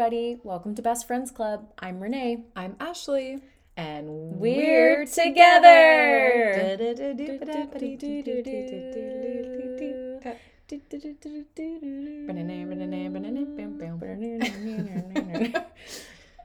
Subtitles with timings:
[0.00, 0.38] everybody.
[0.44, 1.72] Welcome to Best Friends Club.
[1.80, 2.44] I'm Renee.
[2.54, 3.42] I'm Ashley.
[3.76, 6.76] And We're together.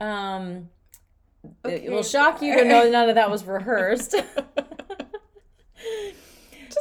[0.00, 0.68] Um,
[1.64, 4.16] It will shock you to know none of that was rehearsed.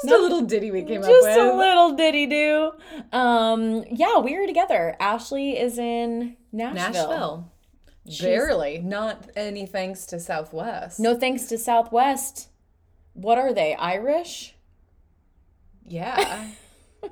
[0.03, 1.23] Just a little ditty we came up with.
[1.23, 2.71] Just a little ditty do.
[3.11, 4.95] Um, yeah, we are together.
[4.99, 7.49] Ashley is in Nashville.
[8.05, 8.21] Nashville.
[8.21, 8.79] Barely.
[8.79, 10.99] Not any thanks to Southwest.
[10.99, 12.49] No thanks to Southwest.
[13.13, 13.75] What are they?
[13.75, 14.55] Irish?
[15.85, 16.47] Yeah.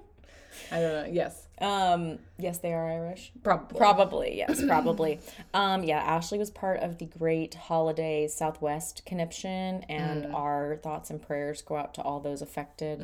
[0.72, 1.10] I don't know.
[1.12, 1.41] Yes.
[1.62, 3.32] Um, yes, they are Irish.
[3.44, 3.78] Probably.
[3.78, 5.20] Probably, yes, probably.
[5.54, 10.34] Um, yeah, Ashley was part of the Great Holiday Southwest Conniption, and Mm.
[10.34, 13.02] our thoughts and prayers go out to all those affected.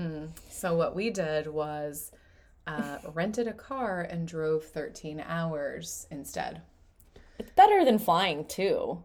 [0.49, 2.11] So what we did was
[2.65, 6.61] uh, rented a car and drove 13 hours instead.
[7.37, 9.03] It's better than flying two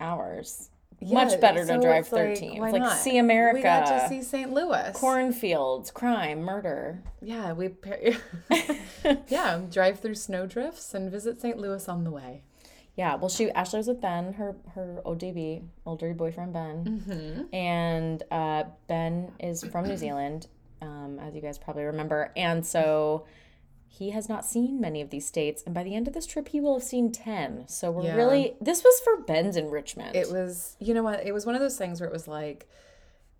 [0.00, 0.70] hours.
[1.00, 2.58] Much Yeah, better to drive it's like, 13.
[2.60, 2.96] why it's like not?
[2.98, 3.54] see America.
[3.56, 4.52] We got to see St.
[4.52, 4.90] Louis.
[4.94, 7.02] cornfields, crime, murder.
[7.22, 7.68] Yeah, we
[9.28, 11.56] yeah drive through snowdrifts and visit St.
[11.58, 12.42] Louis on the way.
[12.96, 17.54] Yeah, well, she Ashley was with Ben, her her ODB, old dirty boyfriend Ben, Mm-hmm.
[17.54, 20.48] and uh, Ben is from New Zealand,
[20.82, 23.24] um, as you guys probably remember, and so
[23.88, 26.48] he has not seen many of these states, and by the end of this trip,
[26.48, 27.66] he will have seen ten.
[27.68, 28.16] So we're Yeah.
[28.16, 30.14] really this was for Ben's enrichment.
[30.14, 31.26] It was, you know what?
[31.26, 32.68] It was one of those things where it was like,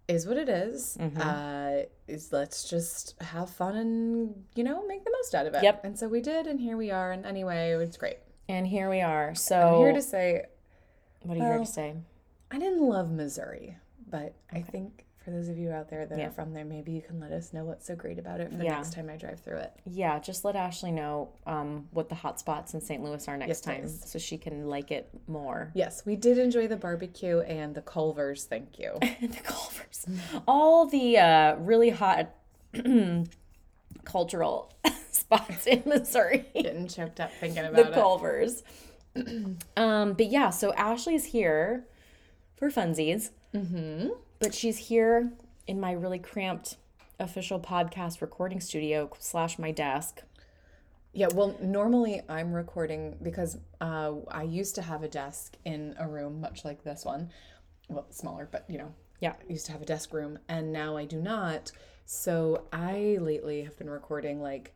[0.09, 0.97] is what it is.
[0.99, 1.21] Mm-hmm.
[1.21, 5.63] Uh, is let's just have fun and you know make the most out of it.
[5.63, 5.85] Yep.
[5.85, 7.13] And so we did, and here we are.
[7.13, 8.19] And anyway, it's great.
[8.49, 9.29] and here we are.
[9.29, 10.47] I'm So here to say
[11.23, 11.95] what are you here to say?
[12.51, 13.77] I didn't love Missouri,
[14.09, 16.29] but I think for those of you out there that Yeah.
[16.29, 18.63] are from there, maybe you can let us know what's so great about it for
[18.63, 18.77] Yeah.
[18.77, 19.75] next time I drive through it.
[19.85, 23.03] Yeah, just let Ashley know um, what the hot spots in St.
[23.03, 24.03] Louis are next Yes, time, please.
[24.11, 25.71] so she can like it more.
[25.75, 28.47] Yes, we did enjoy the barbecue and the Culvers.
[28.47, 28.97] Thank you.
[29.21, 30.07] the Culvers.
[30.49, 32.31] All the uh, really hot
[34.05, 34.73] cultural
[35.11, 36.47] spots in Missouri.
[36.55, 37.93] Getting choked up thinking the about it.
[37.93, 38.63] Culvers.
[39.77, 41.85] um, but yeah, so Ashley's here
[42.57, 43.29] for funsies.
[43.55, 44.09] Mm-hmm.
[44.39, 45.33] But she's here
[45.67, 46.77] in my really cramped
[47.19, 50.23] official podcast recording studio slash my desk.
[51.13, 56.07] Yeah, well, normally I'm recording because uh, I used to have a desk in a
[56.07, 57.31] room much like this one.
[57.89, 59.33] Well, smaller, but you know, Yeah.
[59.33, 61.73] I used to have a desk room, and now I do not.
[62.05, 64.73] So I lately have been recording like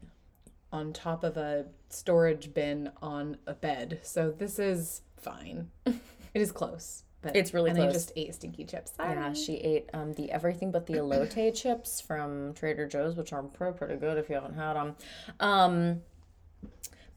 [0.72, 4.00] on top of a storage bin on a bed.
[4.02, 5.70] So this is fine.
[5.86, 6.00] it
[6.34, 7.04] is close.
[7.22, 8.92] But It's really and I just ate stinky chips.
[8.96, 9.14] Sorry.
[9.14, 13.42] Yeah, she ate um, the everything but the elote chips from Trader Joe's, which are
[13.42, 14.96] pretty, pretty good if you haven't had them.
[15.38, 16.00] Um,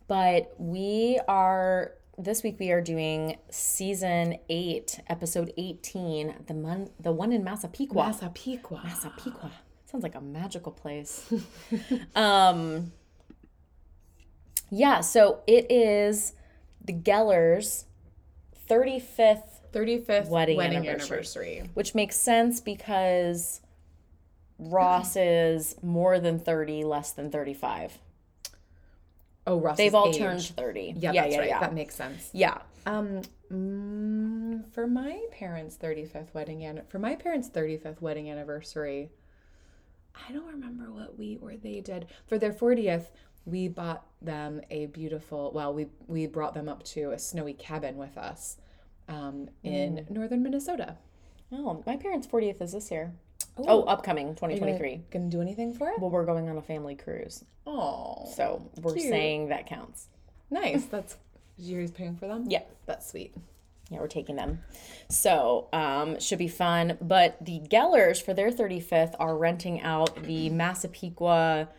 [0.07, 7.11] but we are this week we are doing season eight, episode eighteen, the mon- the
[7.11, 8.05] one in Massapequa.
[8.05, 8.81] Massapequa.
[8.83, 9.51] Massapequa
[9.95, 11.31] sounds like a magical place.
[12.15, 12.91] um,
[14.69, 16.33] yeah, so it is
[16.83, 17.85] the Gellers'
[18.67, 21.57] thirty fifth 35th Wedding wedding, anniversary.
[21.57, 21.69] anniversary.
[21.73, 23.61] which makes sense because
[24.57, 27.97] Ross is more than 30, less than 35.
[29.47, 29.77] Oh, Ross.
[29.77, 30.17] They've all age.
[30.17, 30.93] turned 30.
[30.97, 31.49] Yeah, yeah, that's yeah, right.
[31.49, 31.59] yeah.
[31.59, 32.29] That makes sense.
[32.33, 32.59] yeah.
[32.87, 33.21] Um,
[33.51, 39.11] mm, for my parents' 35th wedding an- for my parents' 35th wedding anniversary,
[40.27, 42.07] I don't remember what we or they did.
[42.27, 43.07] For their 40th,
[43.45, 45.51] we bought them a beautiful.
[45.53, 48.57] Well, we we brought them up to a snowy cabin with us,
[49.07, 50.97] um, in northern Minnesota.
[51.51, 53.13] Oh, my parents' 40th is this year.
[53.57, 55.01] Oh, upcoming 2023.
[55.11, 55.99] Gonna do anything for it?
[55.99, 57.45] Well, we're going on a family cruise.
[57.65, 59.09] Oh, So we're cute.
[59.09, 60.07] saying that counts.
[60.49, 60.85] nice.
[60.91, 61.17] That's
[61.57, 62.45] you paying for them?
[62.49, 62.63] Yeah.
[62.85, 63.33] that's sweet.
[63.89, 64.61] Yeah, we're taking them.
[65.09, 66.97] So, um, should be fun.
[66.99, 71.69] But the Gellers, for their 35th, are renting out the Massapequa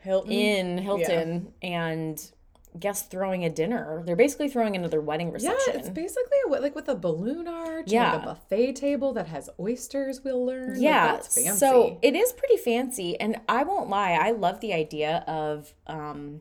[0.00, 0.32] Hilton.
[0.32, 2.30] in Hilton and
[2.78, 4.02] guess throwing a dinner.
[4.06, 5.74] They're basically throwing another wedding reception.
[5.74, 8.14] Yeah, it's basically a, like with a balloon arch, Yeah.
[8.14, 10.22] like a buffet table that has oysters.
[10.24, 10.74] We'll learn.
[10.74, 11.48] Like, yeah, fancy.
[11.50, 16.40] so it is pretty fancy, and I won't lie, I love the idea of um,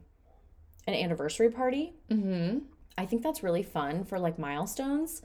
[0.87, 1.93] an anniversary party.
[2.09, 2.59] mm-hmm.
[2.97, 5.21] I think that's really fun for like milestones,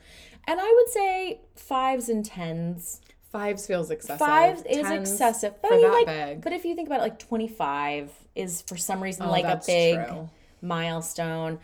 [0.46, 3.00] and I would say fives and tens.
[3.30, 4.18] fives feels excessive.
[4.24, 6.40] Fives is excessive, but I mean, like, big.
[6.42, 9.44] but if you think about it, like twenty five is for some reason Oh, like
[9.44, 10.30] a big true.
[10.66, 11.58] Milestone.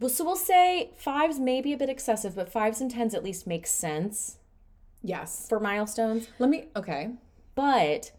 [0.00, 3.22] Well, so we'll say fives may be a bit excessive, but fives and tens at
[3.24, 4.38] least make sense
[5.02, 5.46] Yes.
[5.48, 6.28] for milestones.
[6.38, 6.66] Let me.
[6.76, 7.10] Okay.
[7.54, 8.12] But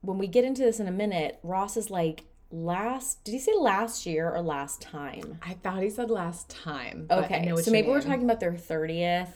[0.00, 3.22] when we get into this in a minute, Ross is like, last.
[3.24, 5.38] Did he say last year or last time?
[5.42, 7.06] I thought he said last time.
[7.08, 9.32] but I Okay, know what so maybe we're talking about their 30th.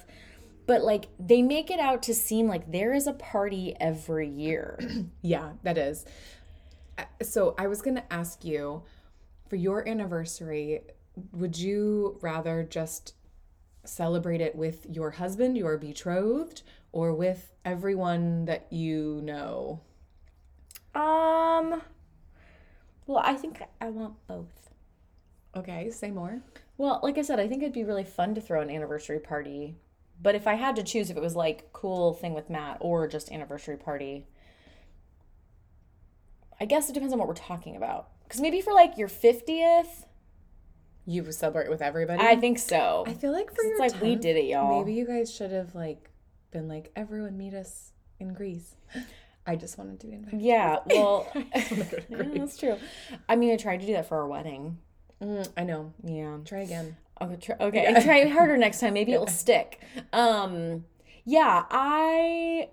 [0.67, 4.79] But like they make it out to seem like there is a party every year.
[5.23, 6.05] Yeah, that is.
[6.99, 8.83] Uh, So I was going to ask you
[9.49, 10.83] for your anniversary,
[11.33, 13.15] would you rather just
[13.85, 16.63] celebrate it with your husband, your betrothed,
[16.93, 19.81] or with everyone that you know?
[20.95, 21.83] um
[23.07, 24.71] well, I think I want both.
[25.57, 26.43] Okay, say more.
[26.77, 29.77] Well, like I said, I think it'd be really fun to throw an anniversary party.
[30.21, 33.09] But if I had to choose if it was like cool thing with Matt or
[33.09, 34.27] just anniversary party,
[36.61, 38.09] I guess it depends on what we're talking about.
[38.29, 40.05] Cuz maybe for like your 50th,
[41.07, 42.23] You would celebrate with everybody?
[42.23, 43.05] I think so.
[43.07, 44.79] I feel like for it's your like we did it, y'all.
[44.79, 46.11] Maybe you guys should have like
[46.51, 48.75] been like everyone meet us in Greece.
[49.47, 50.43] I just wanted to be invited.
[50.43, 52.39] Yeah, well, I just wanna to yeah, Greece.
[52.39, 52.77] that's true.
[53.29, 54.79] I mean, I tried to do that for our wedding.
[55.23, 55.93] Mm, I know.
[56.05, 56.37] Yeah.
[56.45, 56.97] Try again.
[57.21, 57.87] Okay, try, okay.
[57.87, 58.93] and try harder next time.
[58.93, 59.81] Maybe it'll stick.
[60.13, 60.85] Um,
[61.25, 62.69] yeah, I,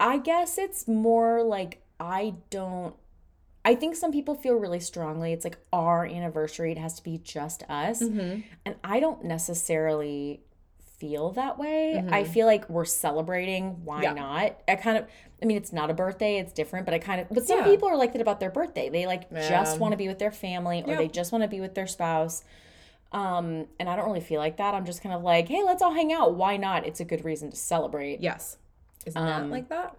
[0.00, 2.94] I guess it's more like I don't.
[3.68, 5.32] I think some people feel really strongly.
[5.34, 6.72] It's like our anniversary.
[6.72, 8.40] It has to be just us, Mm-hmm.
[8.64, 10.40] and I don't necessarily
[10.96, 11.98] feel that way.
[11.98, 12.26] I Mhm.
[12.28, 13.84] feel like we're celebrating.
[13.84, 14.14] Why Yeah.
[14.14, 14.56] not?
[14.66, 15.06] I kind of.
[15.42, 16.38] I mean, it's not a birthday.
[16.38, 17.28] It's different, but I kind of.
[17.28, 17.64] But some Yeah.
[17.66, 18.88] people are like that about their birthday.
[18.88, 20.98] They like just want to be with their family, or Yep.
[20.98, 22.42] they just want to be with their spouse.
[23.12, 24.74] Um, and I don't really feel like that.
[24.74, 26.34] I'm just kind of like, hey, let's all hang out.
[26.34, 26.86] Why not?
[26.86, 28.20] It's a good reason to celebrate.
[28.20, 28.56] Yes.
[29.06, 29.94] Isn't that Um, like that?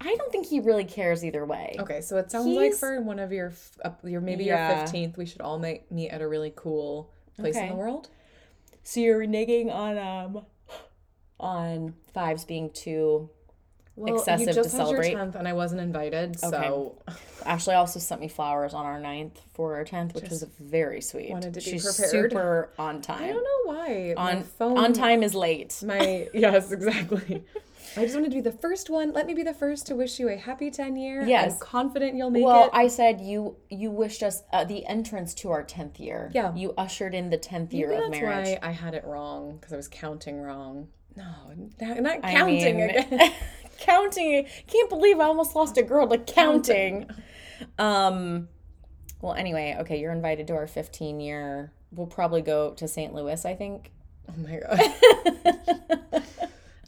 [0.00, 1.76] I don't think he really cares either way.
[1.78, 3.52] Okay, so it sounds like for one of your,
[3.84, 4.68] up your maybe Yeah.
[4.76, 8.08] your fifteenth, we should all make, meet at a really cool place in the world.
[8.82, 10.44] So you're reneging on um
[11.38, 13.30] on fives being too.
[13.96, 15.10] Well, Excessive you to just had celebrate.
[15.10, 16.96] your tenth, and I wasn't invited, so
[17.44, 21.30] Ashley also sent me flowers on our ninth for our tenth, which was very sweet.
[21.30, 22.10] wanted to be She's prepared.
[22.30, 23.22] super on time.
[23.24, 25.82] I don't know why my On phone on time is late.
[25.86, 27.44] My yes, exactly.
[27.96, 29.12] I just wanted to be the first one.
[29.12, 31.24] Let me be the first to wish you a happy ten year.
[31.26, 31.54] Yes.
[31.54, 32.60] I'm confident you'll make Well, it.
[32.60, 36.30] Well, I said you you wished us uh, the entrance to our tenth year.
[36.34, 36.54] Yeah.
[36.54, 38.58] You ushered in the tenth year Maybe of that's marriage.
[38.62, 40.88] why I had it wrong because I was counting wrong.
[41.16, 41.24] No,
[41.80, 43.32] not, not I counting mean, again.
[43.80, 44.46] counting.
[44.66, 47.10] Can't believe I almost lost a girl to counting.
[47.78, 48.48] Um.
[49.20, 51.72] Well, anyway, okay, you're invited to our 15 year.
[51.92, 53.12] We'll probably go to St.
[53.12, 53.44] Louis.
[53.44, 53.90] I think.
[54.28, 54.60] Oh my
[56.12, 56.19] god.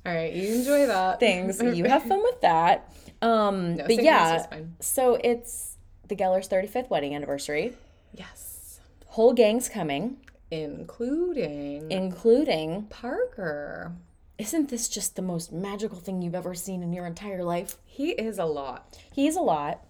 [0.04, 1.20] All right, you enjoy that.
[1.20, 2.92] Things you have fun with that.
[3.20, 3.76] Um.
[3.76, 4.74] No, but yeah, fine.
[4.80, 5.76] so it's
[6.08, 7.74] the Geller's 35th wedding anniversary.
[8.12, 10.16] Yes, Whole gang's coming,
[10.50, 12.84] including including.
[12.84, 13.92] Parker.
[14.38, 17.76] Isn't this just the most magical thing you've ever seen in your entire life?
[17.84, 18.98] He is a lot.
[19.14, 19.84] He's a lot.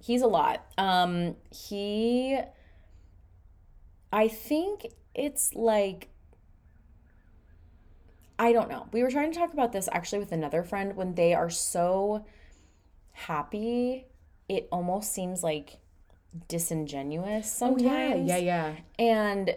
[0.00, 0.64] He's a lot.
[0.78, 2.38] Um he
[4.12, 6.08] I think it's like
[8.38, 8.86] I don't know.
[8.92, 12.24] We were trying to talk about this actually with another friend when they are so
[13.12, 14.06] happy,
[14.48, 15.78] it almost seems like
[16.46, 18.28] disingenuous sometimes.
[18.28, 18.36] yeah, yeah.
[18.36, 18.74] Yeah.
[18.98, 19.56] And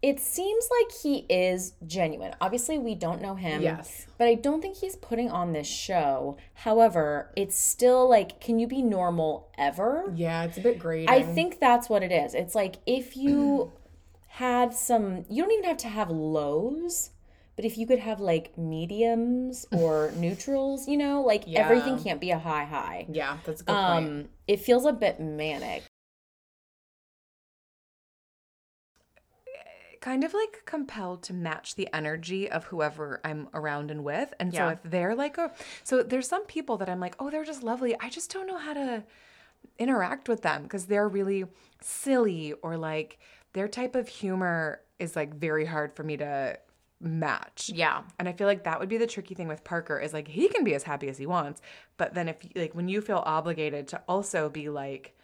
[0.00, 2.34] it seems like he is genuine.
[2.40, 3.62] Obviously, we don't know him.
[3.62, 4.06] Yes.
[4.18, 6.38] But I don't think he's putting on this show.
[6.54, 10.12] However, it's still like, can you be normal ever?
[10.16, 11.08] Yeah, it's a bit grating.
[11.08, 12.34] I think that's what it is.
[12.34, 13.72] It's like if you
[14.26, 17.10] had some, you don't even have to have lows,
[17.56, 21.60] but if you could have like mediums or neutrals, you know, like Yeah.
[21.60, 23.06] everything can't be a high high.
[23.10, 24.06] Yeah, that's a good point.
[24.06, 25.84] Um, it feels a bit manic.
[30.00, 34.34] kind of like compelled to match the energy of whoever I'm around and with.
[34.40, 35.52] And so if they're like a
[35.84, 37.94] so there's some people that I'm like, "Oh, they're just lovely.
[38.00, 39.04] I just don't know how to
[39.78, 41.44] interact with them because they're really
[41.80, 43.18] silly or like
[43.52, 46.58] their type of humor is like very hard for me to
[47.02, 48.02] match." Yeah.
[48.18, 50.48] And I feel like that would be the tricky thing with Parker is like he
[50.48, 51.60] can be as happy as he wants,
[51.96, 55.14] but then if like when you feel obligated to also be like,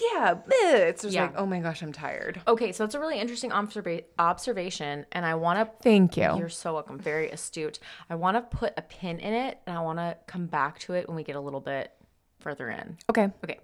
[0.00, 1.22] yeah, it's just Yeah.
[1.26, 2.40] like, oh my gosh, I'm tired.
[2.48, 5.82] Okay, so it's a really interesting observa- observation, and I want to.
[5.84, 6.36] Thank you.
[6.36, 6.98] You're so welcome.
[6.98, 7.78] Very astute.
[8.10, 10.94] I want to put a pin in it, and I want to come back to
[10.94, 11.92] it when we get a little bit
[12.40, 12.98] further in.
[13.08, 13.30] Okay.
[13.44, 13.60] Okay,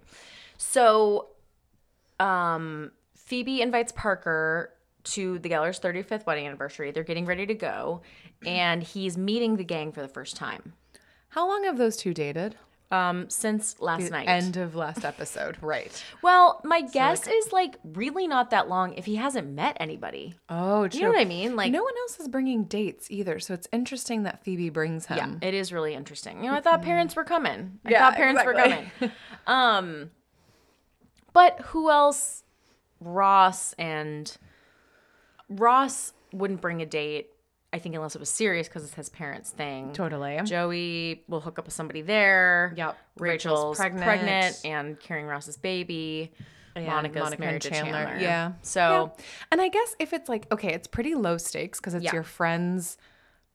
[0.57, 1.27] so,
[2.19, 6.91] um, Phoebe invites Parker to the Geller's 35th wedding anniversary.
[6.91, 8.01] They're getting ready to go,
[8.45, 10.73] and he's meeting the gang for the first time.
[11.29, 12.55] How long have those two dated?
[12.91, 14.27] um, since last night.
[14.27, 15.57] End of last episode.
[15.61, 16.03] Right.
[16.21, 20.33] well, my guess is like really not that long if he hasn't met anybody.
[20.49, 20.99] Oh, true.
[20.99, 21.55] You know what I mean?
[21.55, 25.17] Like, no one else is bringing dates either, so it's interesting that Phoebe brings him.
[25.41, 26.43] yeah, it is really interesting.
[26.43, 27.79] You know, I thought parents were coming.
[27.85, 28.91] I Yeah, thought parents were coming.
[29.47, 30.11] Um,
[31.31, 32.43] but who else?
[32.99, 34.35] Ross and
[35.51, 37.29] Ross wouldn't bring a date.
[37.73, 39.93] I think unless it was serious because it's his parents' thing.
[39.93, 40.39] Totally.
[40.43, 42.73] Joey will hook up with somebody there.
[42.75, 42.97] Yep.
[43.17, 44.03] Rachel's, Rachel's pregnant.
[44.03, 44.61] pregnant.
[44.65, 46.31] and carrying Ross's baby.
[46.75, 47.91] And Monica's Monica married and to Chandler.
[48.05, 48.21] Chandler.
[48.21, 48.51] Yeah.
[48.61, 49.25] So Yeah.
[49.51, 52.13] And I guess if it's like, okay, it's pretty low stakes because it's Yeah.
[52.13, 52.97] your friend's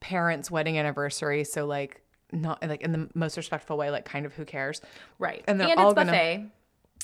[0.00, 1.44] parents' wedding anniversary.
[1.44, 4.80] So, like, not like in the most respectful way, like, kind of who cares?
[5.18, 6.50] right, And and, they're it's all gonna- buffet.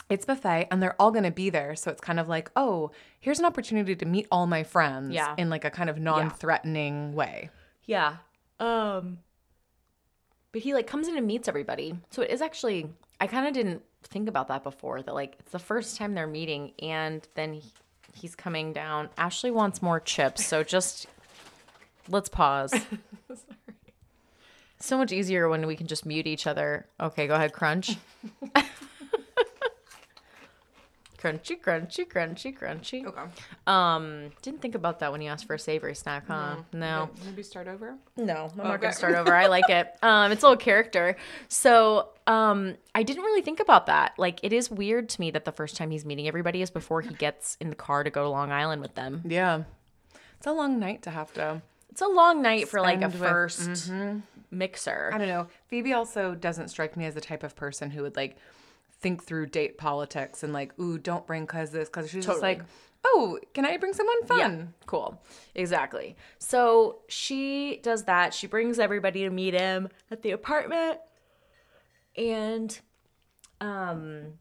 [0.08, 1.74] It's buffet and they're all going to be there.
[1.76, 5.34] So it's kind of like, oh, here's an opportunity to meet all my friends Yeah.
[5.38, 7.50] in like a kind of non threatening way.
[7.86, 8.16] Yeah.
[8.60, 9.18] Um
[10.52, 11.94] but he like comes in and meets everybody.
[12.10, 15.52] So it is actually I kind of didn't think about that before that like it's
[15.52, 17.72] the first time they're meeting and then he,
[18.12, 19.08] he's coming down.
[19.16, 21.06] Ashley wants more chips, so just
[22.08, 22.74] let's pause.
[24.78, 26.86] So much easier when we can just mute each other.
[27.00, 27.96] Okay, go ahead, crunch.
[31.22, 33.06] crunchy, crunchy, crunchy, crunchy.
[33.06, 33.22] Okay.
[33.66, 36.56] Um, didn't think about that when you asked for a savory snack, huh?
[36.72, 37.10] No.
[37.24, 37.94] Maybe start over.
[38.16, 39.34] No, I'm not gonna start over.
[39.34, 39.88] I like it.
[40.02, 41.16] Um, it's a little character.
[41.48, 44.14] So, um, I didn't really think about that.
[44.18, 47.00] Like, it is weird to me that the first time he's meeting everybody is before
[47.02, 49.22] he gets in the car to go to Long Island with them.
[49.24, 49.62] Yeah.
[50.38, 51.62] It's a long night to have to.
[51.90, 55.10] It's a long night for like a Spend with- 1st mixer.
[55.14, 55.46] I don't know.
[55.68, 58.36] Phoebe also doesn't strike me as the type of person who would like
[59.02, 62.62] think through date politics and like, ooh, don't bring cause this, cause she's just like,
[63.04, 64.38] oh, can I bring someone fun?
[64.38, 65.20] Yeah, cool.
[65.54, 66.16] Exactly.
[66.38, 68.32] So she does that.
[68.32, 70.98] She brings everybody to meet him at the apartment.
[72.16, 72.78] And
[73.60, 74.34] um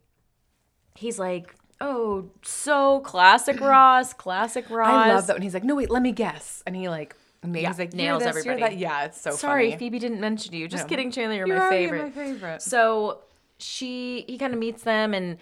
[0.95, 5.75] he's like, "Oh, so classic Ross, classic Ross." I love that when he's like, no,
[5.75, 6.61] wait, let me guess.
[6.67, 8.75] And he like, Yeah, he's like, nails this, everybody.
[8.75, 9.37] Yeah, it's so funny.
[9.39, 9.79] Sorry, funny.
[9.79, 10.67] Phoebe didn't mention you.
[10.67, 10.89] Just No.
[10.89, 12.03] kidding, Chandler, you're You're my favorite.
[12.03, 12.61] my favorite.
[12.61, 13.21] So
[13.61, 15.37] she he kind of meets them and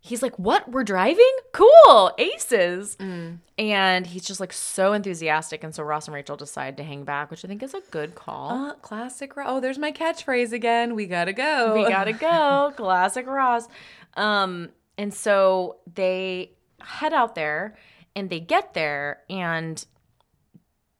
[0.00, 0.70] he's like, "What?
[0.70, 1.30] We're driving?
[1.52, 3.38] Cool, aces!" Mm.
[3.58, 7.30] And he's just like so enthusiastic, and so Ross and Rachel decide to hang back,
[7.30, 8.50] which I think is a good call.
[8.50, 9.36] Uh, classic.
[9.36, 10.94] Ro- Oh, there's my catchphrase again.
[10.94, 11.74] We gotta go.
[11.74, 13.68] we gotta go, classic Ross.
[14.14, 17.76] Um, and so they head out there,
[18.16, 19.84] and they get there, and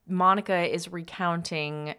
[0.06, 1.94] Monica is recounting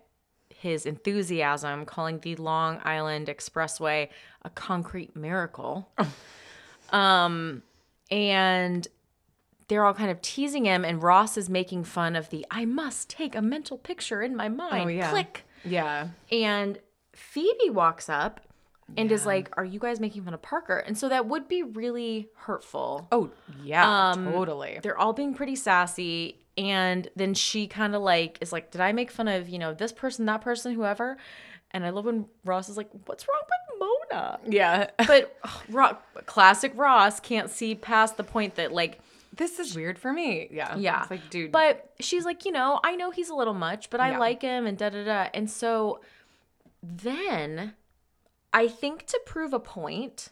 [0.62, 4.10] his enthusiasm, calling the Long Island Expressway
[4.44, 5.90] a concrete miracle.
[6.92, 7.64] um,
[8.12, 8.88] and
[9.68, 13.10] they're all kind of teasing him, and Ross is making fun of the "I must
[13.10, 15.10] take a mental picture in my mind." Oh, yeah.
[15.10, 15.46] Click.
[15.64, 16.10] Yeah.
[16.32, 16.78] And
[17.14, 18.42] Phoebe walks up
[18.98, 20.78] and is like, Are you guys making fun of Parker?
[20.78, 23.08] And so that would be really hurtful.
[23.12, 23.30] Oh,
[23.64, 24.10] yeah.
[24.12, 24.80] Um, totally.
[24.82, 26.38] They're all being pretty sassy.
[26.58, 29.74] And then she kind of like is like, Did I make fun of, you know,
[29.74, 31.18] this person, that person, whoever?
[31.72, 33.42] And I love when Ross is like, What's wrong
[33.80, 33.80] with
[34.12, 34.40] Mona?
[34.48, 34.90] Yeah.
[35.08, 39.00] But ugh, Ro- classic Ross can't see past the point that, like,
[39.34, 40.50] this is weird for me.
[40.52, 40.76] Yeah.
[40.76, 41.04] yeah.
[41.04, 41.54] It's like, dude.
[41.54, 44.20] But she's like, you know, I know he's a little much, but I Yeah.
[44.20, 45.30] like him and da da da.
[45.34, 46.02] And so
[46.84, 47.74] then
[48.54, 50.30] I think to prove a point,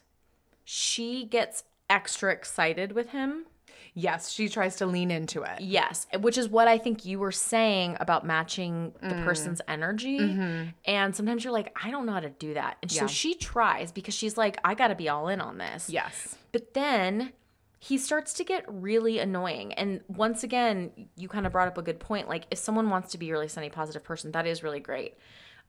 [0.64, 3.46] she gets extra excited with him.
[3.92, 5.60] yes, she tries to lean into it.
[5.60, 9.24] Yes, which is what I think you were saying about matching the Mm.
[9.24, 10.38] person's energy.
[10.84, 12.76] And sometimes you're like, I don't know how to do that.
[12.82, 13.06] And so Mm-hmm.
[13.08, 15.90] She tries because she's like, I got to be all in on this.
[15.90, 16.36] Yes.
[16.52, 17.32] But then
[17.80, 19.72] he starts to get really annoying.
[19.74, 22.28] And once again, you kind of brought up a good point.
[22.28, 25.16] Like, if someone wants to be a really sunny, positive person, that is really great.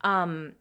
[0.01, 0.53] Um,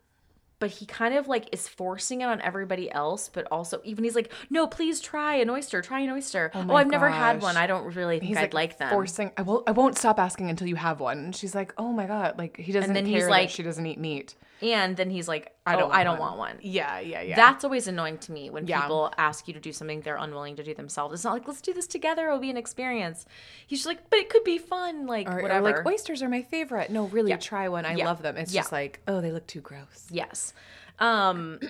[0.61, 4.15] but he kind of like is forcing it on everybody else, but also even he's
[4.15, 6.51] like, no, please try an oyster, try an oyster.
[6.55, 7.57] Oh, oh my I've never had one.
[7.57, 8.91] I don't really think He's I'd like, like, them.
[8.91, 9.33] forcing.
[9.37, 9.65] I will.
[9.67, 11.19] I won't stop asking until you have one.
[11.19, 13.63] And she's like, oh my god, like he doesn't then care he's that like- she
[13.63, 14.35] doesn't eat meat.
[14.63, 16.39] And then he's like, I I don't want I don't one.
[16.39, 16.59] want one.
[16.63, 17.37] Yeah, yeah, yeah.
[17.37, 18.83] That's always annoying to me when Yeah.
[18.83, 21.15] people ask you to do something they're unwilling to do themselves.
[21.15, 23.25] It's not like let's do this together; it'll be an experience.
[23.67, 25.65] He's just like, but it could be fun, like or, or whatever.
[25.65, 26.91] like oysters are my favorite.
[26.91, 27.37] No, really, Yeah.
[27.39, 27.85] try one.
[27.87, 28.05] I Yeah.
[28.07, 28.37] love them.
[28.37, 30.07] It's just like, oh, they look too gross.
[30.11, 30.53] Yes.
[30.99, 31.61] Um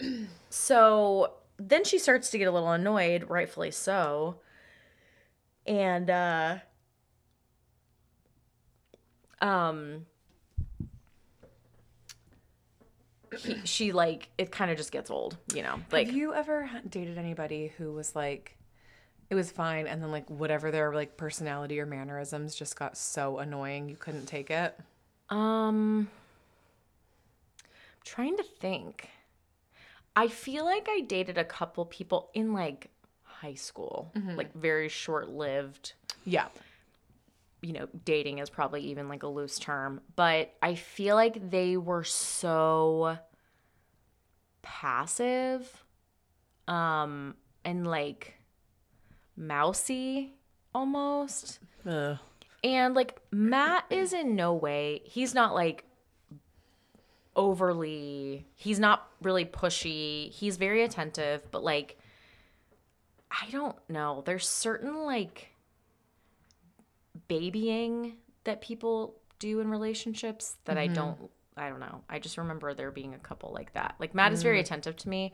[0.50, 4.36] so then she starts to get a little annoyed, rightfully so.
[5.66, 6.58] And uh
[9.40, 10.06] um
[13.38, 15.80] he, she like it kind of just gets old, you know.
[15.90, 18.56] Like have you ever dated anybody who was like,
[19.28, 23.38] it was fine, and then like whatever their like personality or mannerisms just got so
[23.38, 24.78] annoying you couldn't take it?
[25.28, 26.08] Um,
[27.60, 29.08] I'm trying to think.
[30.16, 32.90] I feel like I dated a couple people in like
[33.22, 35.92] high school, like very short lived.
[36.26, 36.48] Yeah.
[37.62, 41.76] You know, dating is probably even like a loose term, but I feel like they
[41.76, 43.18] were so
[44.62, 45.84] passive
[46.68, 48.34] um and like
[49.36, 50.34] mousy
[50.74, 51.58] almost.
[51.86, 52.18] Ugh.
[52.62, 55.84] And like Matt is in no way, he's not like
[57.36, 60.30] overly, he's not really pushy.
[60.30, 61.98] He's very attentive, but like,
[63.30, 64.22] I don't know.
[64.26, 65.49] There's certain like
[67.30, 71.16] babying that people do in relationships that I don't,
[71.56, 72.02] I don't know.
[72.08, 73.94] I just remember there being a couple like that.
[73.98, 75.32] Like Matt is very attentive to me.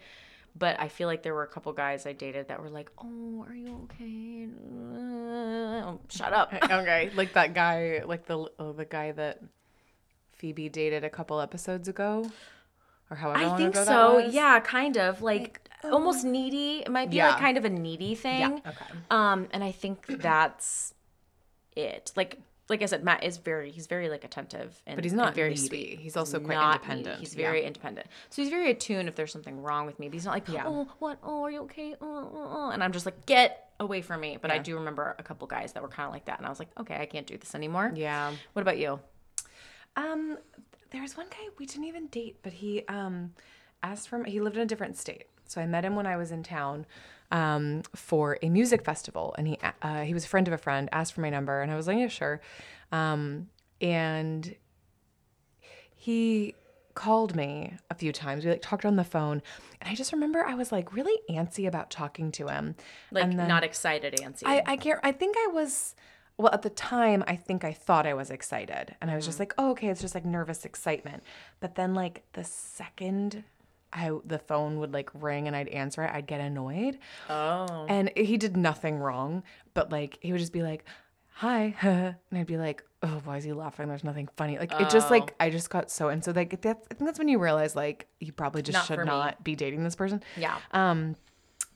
[0.58, 3.44] But I feel like there were a couple guys I dated that were like, "Oh,
[3.46, 4.48] are you okay?"
[4.96, 6.48] Uh, shut up.
[6.64, 9.42] okay, like that guy, like the oh, the guy that
[10.32, 12.30] Phoebe dated a couple episodes ago,
[13.10, 14.18] or however I long think ago that so.
[14.18, 16.78] Yeah, kind of like almost needy.
[16.86, 17.32] It might be Yeah.
[17.32, 18.40] like kind of a needy thing.
[18.40, 18.70] Yeah.
[18.72, 18.86] Okay.
[19.10, 20.94] Um, and I think that's
[21.76, 22.12] it.
[22.16, 25.34] Like, like I said, Matt is very he's very like attentive and But he's not
[25.34, 25.66] very needy.
[25.68, 25.98] sweet.
[26.00, 27.06] He's also quite not independent.
[27.06, 27.20] needy.
[27.20, 27.46] He's Yeah.
[27.46, 28.08] very independent.
[28.30, 30.08] So he's very attuned if there's something wrong with me.
[30.08, 30.64] But he's not like, Yeah.
[30.66, 31.18] oh, what?
[31.22, 31.94] Oh, are you okay?
[32.00, 32.70] Oh, oh, oh.
[32.70, 34.38] And I'm just like, get away from me.
[34.40, 36.48] But I do remember a couple guys that were kind of like that, and I
[36.48, 37.92] was like, okay, I can't do this anymore.
[37.94, 38.32] Yeah.
[38.54, 38.98] What about you?
[39.96, 40.38] Um,
[40.90, 43.32] there was one guy we didn't even date, but he um
[43.82, 45.26] asked for he lived in a different state.
[45.46, 46.86] So I met him when I was in town
[47.30, 50.88] um, for a music festival, and he uh, he was a friend of a friend.
[50.92, 52.40] Asked for my number, and I was like, yeah, sure.
[52.92, 53.48] Um,
[53.80, 54.54] and
[55.94, 56.54] he
[56.94, 58.44] called me a few times.
[58.44, 59.42] We like talked on the phone,
[59.80, 62.74] and I just remember I was like really antsy about talking to him.
[63.10, 64.42] Like, then- not excited, antsy.
[64.46, 65.94] I, I can't I think I was
[66.38, 69.38] well at the time I think I thought I was excited and I was just
[69.38, 71.22] like, oh okay, it's just like nervous excitement.
[71.60, 73.44] But then like the second
[73.96, 76.98] I the phone would like ring and I'd answer it, I'd get annoyed.
[77.30, 77.86] oh.
[77.88, 79.42] And he did nothing wrong,
[79.74, 80.84] but like he would just be like,
[81.40, 83.88] Hi, and I'd be like, Oh, why is he laughing?
[83.88, 84.58] There's nothing funny.
[84.58, 87.18] Like it just like I just got so and so like that's I think that's
[87.18, 89.06] when you realize like you probably just Not for should me.
[89.06, 90.22] not be dating this person.
[90.36, 90.58] Yeah.
[90.72, 91.16] Um,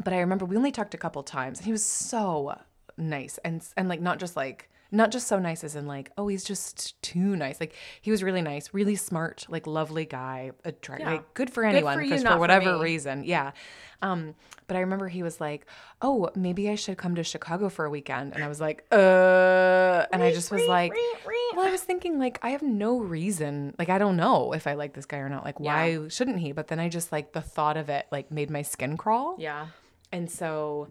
[0.03, 2.59] but I remember we only talked a couple times, and he was so
[2.97, 6.27] nice, and and like not just like not just so nice as in like oh
[6.29, 7.61] he's just too nice.
[7.61, 11.11] Like he was really nice, really smart, like lovely guy, attract, Yeah.
[11.13, 12.83] like good for anyone, for you, for for whatever me.
[12.83, 13.53] reason, yeah.
[14.03, 14.35] Um,
[14.67, 15.67] but I remember he was like,
[16.01, 20.07] oh maybe I should come to Chicago for a weekend, and I was like, uh,
[20.13, 20.93] and I just was like.
[21.57, 24.75] Well, I was thinking like I have no reason, like I don't know if I
[24.75, 25.45] like this guy or not.
[25.45, 26.53] Like why shouldn't he?
[26.53, 29.35] But then I just like the thought of it like made my skin crawl.
[29.39, 29.67] Yeah.
[30.13, 30.89] And so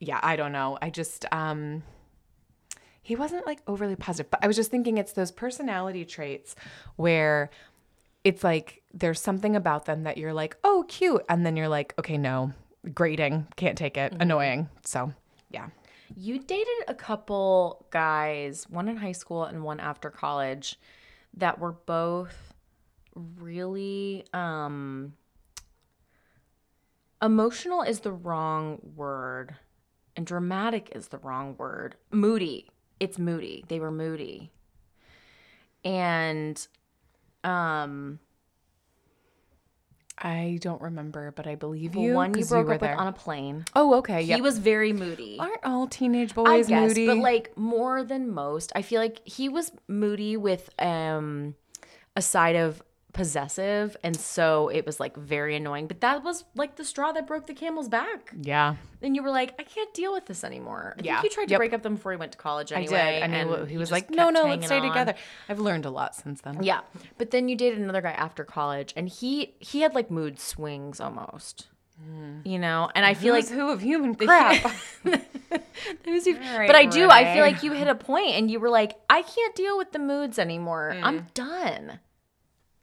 [0.00, 0.76] yeah, I don't know.
[0.82, 1.82] I just um
[3.04, 6.56] he wasn't like overly positive, but I was just thinking it's those personality traits
[6.96, 7.50] where
[8.24, 11.94] it's like there's something about them that you're like, "Oh, cute." And then you're like,
[11.98, 12.52] "Okay, no.
[12.94, 13.46] Grating.
[13.56, 14.14] Can't take it.
[14.18, 15.12] Annoying." So,
[15.50, 15.68] yeah.
[16.16, 20.80] You dated a couple guys, one in high school and one after college,
[21.34, 22.54] that were both
[23.14, 25.12] really um
[27.22, 29.54] emotional is the wrong word
[30.16, 31.96] and dramatic is the wrong word.
[32.10, 32.70] Moody.
[33.00, 33.64] It's moody.
[33.68, 34.50] They were moody.
[35.84, 36.66] And
[37.42, 38.18] um
[40.16, 42.14] I don't remember, but I believe the you.
[42.14, 43.64] one you broke were up with on a plane.
[43.74, 44.22] Oh, okay.
[44.22, 44.36] Yeah.
[44.36, 45.38] He was very moody.
[45.40, 47.06] Aren't all teenage I boys guess, moody?
[47.08, 48.72] but like more than most.
[48.76, 51.56] I feel like he was moody with um
[52.16, 52.82] a side of
[53.14, 55.86] possessive, and so it was like very annoying.
[55.86, 58.32] But that was like the straw that broke the camel's back.
[58.38, 60.94] yeah, Then you were like, I can't deal with this anymore.
[60.98, 61.14] I Yeah.
[61.20, 61.58] think you tried to Yep.
[61.58, 62.92] break up them before he went to college I did.
[62.92, 65.14] I he, wa- he was like, "No, no, let's stay on." together."
[65.48, 66.62] I've learned a lot since then.
[66.62, 66.80] Yeah,
[67.16, 71.00] but then you dated another guy after college, and he he had like mood swings
[71.00, 71.68] almost.
[72.44, 74.66] You know, and I feel like who of human crap?
[75.96, 77.08] Right, but I do.
[77.08, 79.92] I feel like you hit a point and you were like, I can't deal with
[79.92, 80.92] the moods anymore.
[80.94, 81.04] Mm.
[81.04, 81.98] I'm done.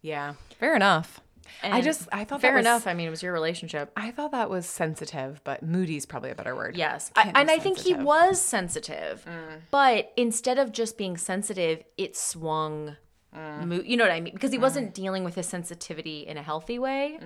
[0.01, 1.19] Yeah, fair enough.
[1.63, 2.87] I just I thought fair that was, enough.
[2.87, 3.91] I mean, it was your relationship.
[3.95, 6.75] I thought that was sensitive, but moody's probably a better word.
[6.75, 7.99] Yes, I, and I think he sensitive.
[7.99, 8.05] Mm.
[8.05, 9.25] was sensitive,
[9.69, 12.95] but instead of just being sensitive, it swung.
[13.35, 13.67] Mm.
[13.67, 14.33] Mo- you know what I mean?
[14.33, 17.19] Because he wasn't dealing with his sensitivity in a healthy way.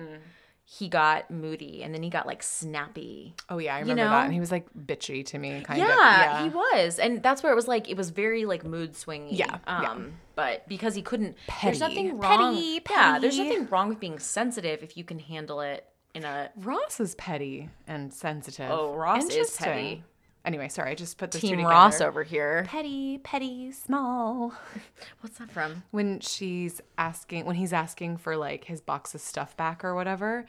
[0.68, 3.34] He got moody, and then he got like snappy.
[3.48, 4.10] Oh yeah, I remember know?
[4.10, 4.24] that.
[4.24, 6.52] And he was like bitchy to me, kind Yeah, of.
[6.52, 9.28] he was, and that's where it was like it was very like mood swingy.
[9.30, 9.96] Yeah, um, yeah.
[10.34, 11.66] but because he couldn't, Petty.
[11.68, 12.54] there's nothing wrong.
[12.56, 16.50] Petty, Yeah, there's nothing wrong with being sensitive if you can handle it in a
[16.56, 18.68] Ross is petty and sensitive.
[18.68, 20.02] Oh, Ross is petty.
[20.46, 21.60] Anyway, sorry, I just put the team.
[21.62, 22.64] Ross over here.
[22.68, 24.54] Petty, petty, small.
[25.20, 25.82] What's that from?
[25.90, 30.46] when she's asking when he's asking for like his box of stuff back or whatever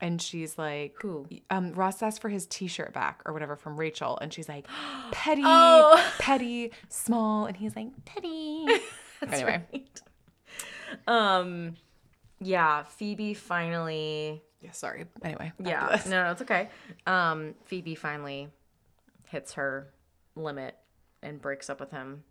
[0.00, 1.26] and she's like, Who?
[1.50, 4.66] Um, Ross asked for his T-shirt back or whatever from Rachel, and she's like,
[5.12, 6.12] petty, Oh.
[6.18, 8.64] petty, small, and he's like, petty.
[9.30, 10.00] anyway, Right.
[11.06, 11.76] Um,
[12.40, 14.42] yeah, Phoebe finally.
[14.62, 15.04] yeah, sorry.
[15.22, 16.68] Anyway, Yeah, no, no, it's okay.
[17.06, 18.48] Um, Phoebe finally
[19.30, 19.92] hits her
[20.34, 20.76] limit
[21.22, 22.24] and breaks up with him.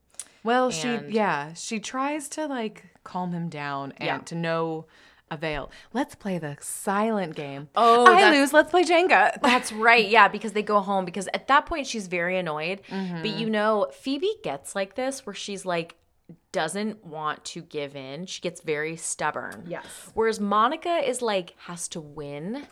[0.44, 4.18] Well, she yeah, she tries to like calm him down and Yeah.
[4.20, 4.86] to no
[5.32, 5.72] avail.
[5.94, 7.70] Let's play the silent game.
[7.76, 8.54] Oh, I lose.
[8.54, 9.40] Let's play Jenga.
[9.42, 10.08] That's right.
[10.08, 12.82] Yeah, because they go home because at that point she's very annoyed.
[12.90, 13.40] But mm-hmm.
[13.40, 15.96] you know, Phoebe gets like this where she's like
[16.52, 18.26] doesn't want to give in.
[18.26, 19.66] She gets very stubborn.
[19.68, 19.86] Yes.
[20.14, 22.68] Whereas Monica is like has to win.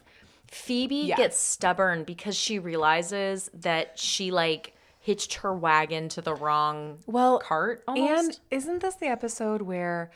[0.49, 1.17] Phoebe Yes.
[1.17, 7.39] gets stubborn because she realizes that she like hitched her wagon to the wrong Well,
[7.39, 10.11] cart and isn't this the episode where?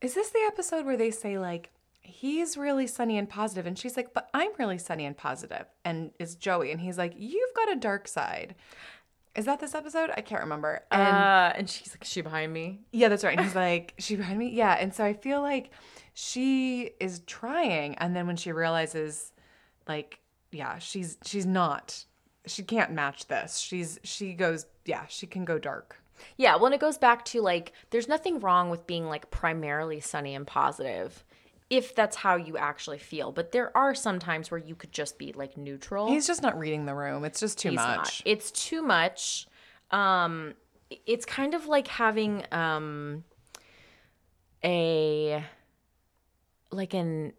[0.00, 3.96] Is this the episode where they say like he's really sunny and positive, and she's
[3.96, 7.70] like, but I'm really sunny and positive, and is Joey, and he's like, you've got
[7.72, 8.54] a dark side.
[9.36, 10.10] Is that this episode?
[10.16, 10.80] I can't remember.
[10.90, 12.80] And uh, and she's like, she behind me.
[12.92, 13.36] Yeah, that's right.
[13.36, 14.50] And he's like, she behind me?
[14.50, 14.72] Yeah.
[14.74, 15.70] And so I feel like
[16.20, 17.94] she is trying.
[17.98, 19.32] And then when she realizes,
[19.86, 20.18] like,
[20.50, 22.04] yeah, she's she's not.
[22.44, 23.58] She can't match this.
[23.58, 26.02] She's she goes, yeah, she can go dark.
[26.36, 30.00] Yeah, well, and it goes back to like, there's nothing wrong with being like primarily
[30.00, 31.24] sunny and positive
[31.70, 33.30] if that's how you actually feel.
[33.30, 36.08] But there are some times where you could just be like neutral.
[36.08, 37.24] He's just not reading the room.
[37.24, 37.96] It's just too He's much.
[37.96, 38.22] not.
[38.24, 39.46] It's too much.
[39.92, 40.54] Um,
[41.06, 43.22] it's kind of like having um
[44.64, 45.44] a
[46.70, 47.32] like an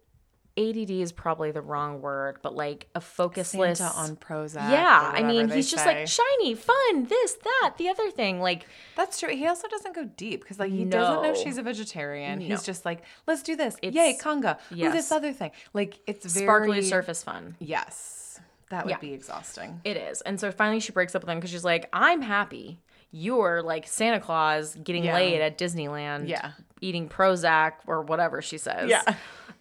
[0.58, 4.70] ADD is probably the wrong word, but like a focusless Santa on Prozac.
[4.70, 6.00] Yeah, I mean, he's just say.
[6.00, 8.40] like shiny, fun, this, that, the other thing.
[8.40, 8.66] Like,
[8.96, 9.30] That's true.
[9.34, 12.40] He also doesn't go deep because, like, he doesn't know she's a vegetarian.
[12.40, 12.44] No.
[12.44, 13.76] He's just like, let's do this.
[13.82, 14.58] Yay, It's- conga.
[14.72, 15.52] Ooh, this other thing.
[15.72, 17.56] Like, it's very sparkly surface fun.
[17.60, 18.40] Yes,
[18.70, 18.98] that would Yeah.
[18.98, 19.80] be exhausting.
[19.84, 20.20] It is.
[20.22, 22.80] And so finally she breaks up with him because she's like, I'm happy.
[23.12, 25.14] You're like Santa Claus getting Yeah.
[25.14, 26.28] laid at Disneyland.
[26.28, 26.52] Yeah.
[26.80, 28.88] Eating Prozac or whatever she says.
[28.88, 29.02] Yeah,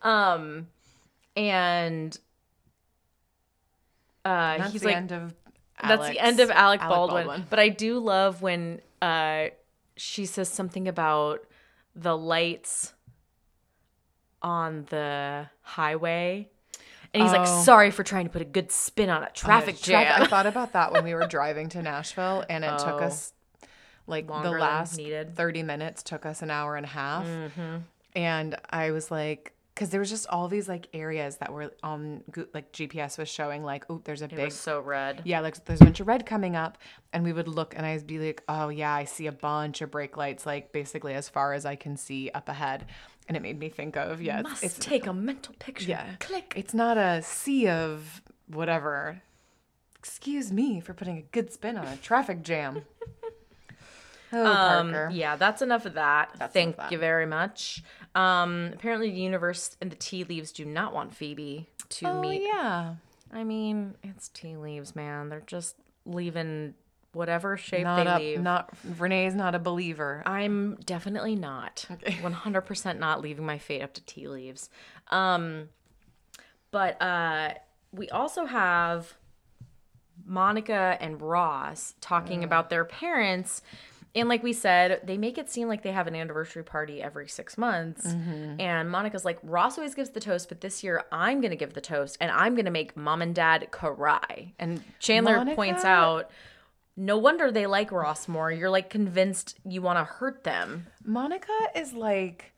[0.03, 0.67] um,
[1.35, 2.17] and
[4.25, 5.33] uh, That's he's the like, end of.
[5.81, 7.45] that's the end of Alex- Alec, Baldwin.
[7.49, 9.47] But I do love when uh,
[9.95, 11.41] she says something about
[11.95, 12.93] the lights
[14.41, 16.49] on the highway.
[17.13, 17.37] And he's Oh.
[17.37, 20.21] like, sorry for trying to put a good spin on a traffic Uh, jam.
[20.21, 23.05] I thought about that when we were driving to Nashville, and it took Oh.
[23.05, 23.33] us
[24.09, 25.35] like Longer the last needed.
[25.35, 27.77] thirty minutes took us an hour and a half, Mm-hmm.
[28.15, 29.53] and I was like.
[29.75, 32.21] Because there was just all these like areas that were on
[32.53, 35.21] like GPS was showing like oh there's a It big was so red.
[35.23, 36.77] yeah like there's a bunch of red coming up
[37.13, 39.89] and we would look and I'd be like oh yeah I see a bunch of
[39.89, 42.87] brake lights like basically as far as I can see up ahead
[43.29, 45.87] and it made me think of yeah Must it's take a mental picture.
[45.87, 46.07] yeah.
[46.19, 46.51] Click.
[46.57, 49.21] It's not a sea of whatever.
[49.97, 52.81] Excuse me for putting a good spin on a traffic jam.
[54.31, 55.09] Oh, Um, Parker.
[55.13, 56.31] yeah, that's enough of that.
[56.37, 57.83] That's Thank you very much.
[58.15, 62.43] Um, apparently, the universe and the tea leaves do not want Phoebe to Oh, meet.
[62.43, 62.95] yeah.
[63.31, 65.29] I mean, it's tea leaves, man.
[65.29, 66.73] They're just leaving
[67.13, 68.41] whatever shape Not they a, leave.
[68.41, 70.21] not Renee's not a believer.
[70.25, 71.85] I'm definitely not.
[71.89, 72.11] Okay.
[72.21, 74.69] 100% not leaving my fate up to tea leaves.
[75.09, 75.69] Um,
[76.71, 77.53] but uh,
[77.91, 79.15] we also have
[80.25, 83.61] Monica and Ross talking about their parents.
[84.15, 87.27] And like we said, they make it seem like they have an anniversary party every
[87.27, 88.07] six months.
[88.07, 88.59] Mm-hmm.
[88.59, 91.73] And Monica's like, Ross always gives the toast, but this year I'm going to give
[91.73, 94.53] the toast and I'm going to make mom and dad cry.
[94.57, 96.31] And Chandler Monica- points out,
[96.97, 98.51] no wonder they like Ross more.
[98.51, 100.87] You're like convinced you want to hurt them.
[101.05, 102.51] Monica is like,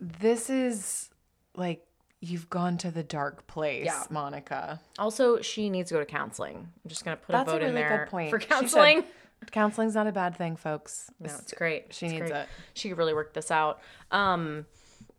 [0.00, 1.10] this is
[1.56, 1.84] like,
[2.20, 4.04] you've gone to the dark place, Yeah.
[4.10, 4.80] Monica.
[4.98, 6.56] Also, she needs to go to counseling.
[6.56, 8.30] I'm just gonna put That's a a vote in there good point.
[8.30, 9.02] for counseling.
[9.50, 11.10] Counseling's not a bad thing, folks.
[11.20, 11.92] No, it's great.
[11.92, 12.40] She It's needs great.
[12.42, 12.48] it.
[12.74, 13.80] She could really work this out.
[14.10, 14.66] Um,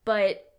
[0.06, 0.54] but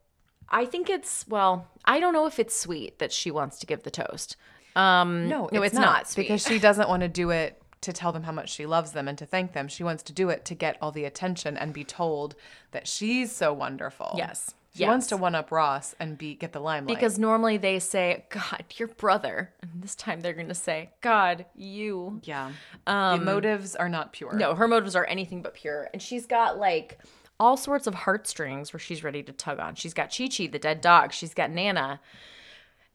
[0.48, 3.82] I think it's well, I don't know if it's sweet that she wants to give
[3.82, 4.36] the toast.
[4.76, 6.24] Um, No, no, it's, not, sweet.
[6.24, 9.06] because she doesn't want to do it to tell them how much she loves them
[9.08, 9.68] and to thank them.
[9.68, 12.34] She wants to do it to get all the attention and be told
[12.72, 14.14] that she's so wonderful.
[14.16, 14.54] Yes.
[14.74, 16.96] She wants to one up Ross and be get the limelight.
[16.96, 22.20] because normally they say, "God, your brother," and this time they're gonna say, "God, you."
[22.24, 22.50] yeah,
[22.86, 24.32] the motives are not pure.
[24.32, 25.88] Um, No, her motives are anything but pure.
[25.92, 26.98] And she's got like
[27.38, 29.74] all sorts of heartstrings where she's ready to tug on.
[29.76, 31.12] She's got Chi Chi, the dead dog.
[31.12, 32.00] She's got Nana.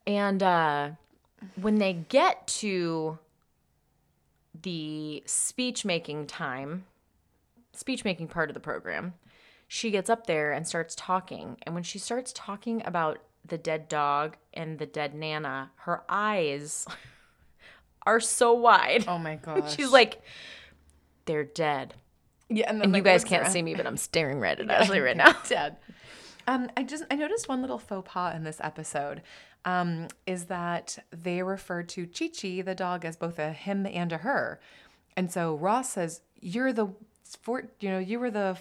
[0.06, 0.92] And uh,
[1.56, 3.20] when they get to
[4.62, 6.86] the speech making time,
[7.74, 9.14] speech making part of the program,
[9.72, 11.56] she gets up there and starts talking.
[11.62, 16.88] And when she starts talking about the dead dog and the dead Nana, her eyes
[18.06, 19.06] are so wide.
[19.08, 19.76] Oh my gosh.
[19.76, 20.22] She's like,
[21.26, 21.94] they're dead.
[22.50, 23.52] yeah, and, And you guys can't around.
[23.52, 25.36] see me, but I'm staring right at Ashley right now.
[25.48, 25.78] Dead.
[26.48, 29.22] Um, I just I noticed one little faux pas in this episode.
[29.66, 34.12] Um, is that they refer to Chi Chi, the dog, as both a him and
[34.12, 34.60] a her,
[35.16, 36.88] and so Ross says, "You're the
[37.42, 38.58] four, you know, you were the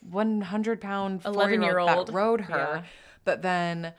[0.00, 2.08] one hundred pound 11-year-old.
[2.08, 2.82] that rode her." Yeah.
[3.24, 3.92] But then,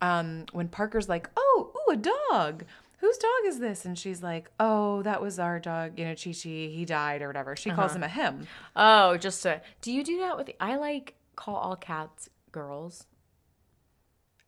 [0.00, 1.96] um, when Parker's like, "Oh, ooh, a
[2.30, 2.64] dog."
[3.00, 3.84] Whose dog is this?
[3.84, 5.96] And she's like, "Oh, that was our dog.
[5.98, 6.48] You know, Chi Chi.
[6.48, 8.48] He died or whatever." She calls him a him.
[8.74, 9.60] Oh, just to.
[9.82, 10.56] Do you do that with the.
[10.60, 13.06] I like call all cats girls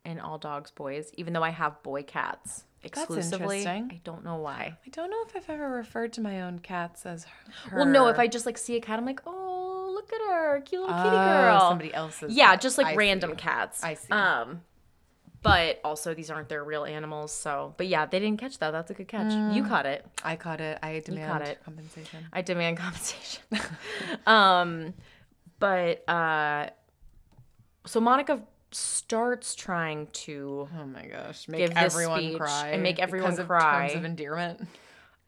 [0.03, 3.59] and all dogs boys, even though I have boy cats exclusively.
[3.59, 3.91] interesting.
[3.91, 4.77] I don't know why.
[4.85, 7.25] I don't know if I've ever referred to my own cats as
[7.69, 7.77] her.
[7.77, 9.50] Well, no, if I just like see a cat, I'm like, oh,
[10.01, 11.59] look at her, cute little kitty Oh, girl.
[11.69, 12.33] somebody else's.
[12.35, 12.61] Yeah, cat.
[12.61, 13.35] just like I random see.
[13.37, 13.83] cats.
[13.83, 14.11] I see.
[14.11, 14.61] Um,
[15.43, 17.73] but also these aren't their real animals, so.
[17.77, 18.71] But yeah, they didn't catch that.
[18.71, 19.31] That's a good catch.
[19.55, 20.05] You caught it.
[20.23, 20.77] I caught it.
[20.83, 21.59] I demand caught it.
[21.65, 22.25] compensation.
[22.31, 23.43] I demand compensation.
[24.27, 24.93] um,
[25.59, 26.69] but uh,
[27.85, 31.47] so Monica starts trying to, Oh my gosh!
[31.47, 33.87] Make Give everyone cry and make everyone because of cry.
[33.87, 34.67] Terms of endearment.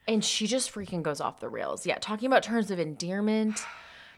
[0.08, 1.86] and she just freaking goes off the rails.
[1.86, 3.66] Yeah, talking about terms of endearment,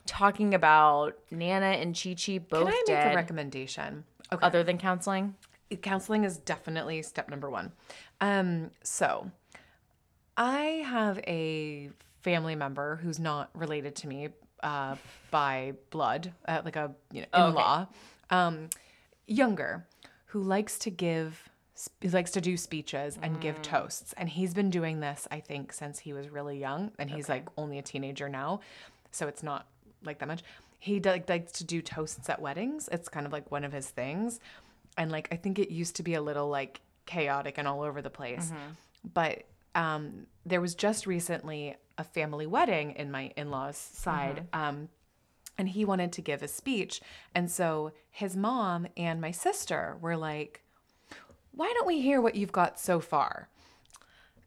[0.06, 3.12] talking about Nana and Chi Chi both Can I make dead.
[3.12, 4.04] a recommendation?
[4.34, 4.46] Okay.
[4.46, 5.36] other than counseling?
[5.82, 7.72] counseling is definitely step number one.
[8.22, 9.30] Um, so
[10.38, 11.90] I have a
[12.22, 14.30] family member who's not related to me
[14.64, 14.96] uh,
[15.32, 17.88] by blood, uh, like a you know Oh, in law,
[18.30, 18.70] um,
[19.28, 19.86] younger,
[20.28, 21.50] who likes to give.
[22.00, 23.42] He likes to do speeches and Mm.
[23.42, 27.10] give toasts, and he's been doing this, I think, since he was really young, and
[27.10, 28.62] he's like only a teenager now,
[29.12, 29.68] so it's not
[30.06, 30.44] like that much.
[30.80, 32.88] He do- likes to do toasts at weddings.
[32.92, 34.40] It's kind of like one of his things,
[34.98, 38.02] and like I think it used to be a little like chaotic and all over
[38.02, 38.52] the place.
[39.14, 39.44] But
[39.76, 44.48] um, there was just recently a family wedding in my in-laws side.
[44.54, 44.90] Um,
[45.58, 47.00] and he wanted to give a speech.
[47.34, 50.62] And so his mom and my sister were like,
[51.54, 53.48] why don't we hear what you've got so far?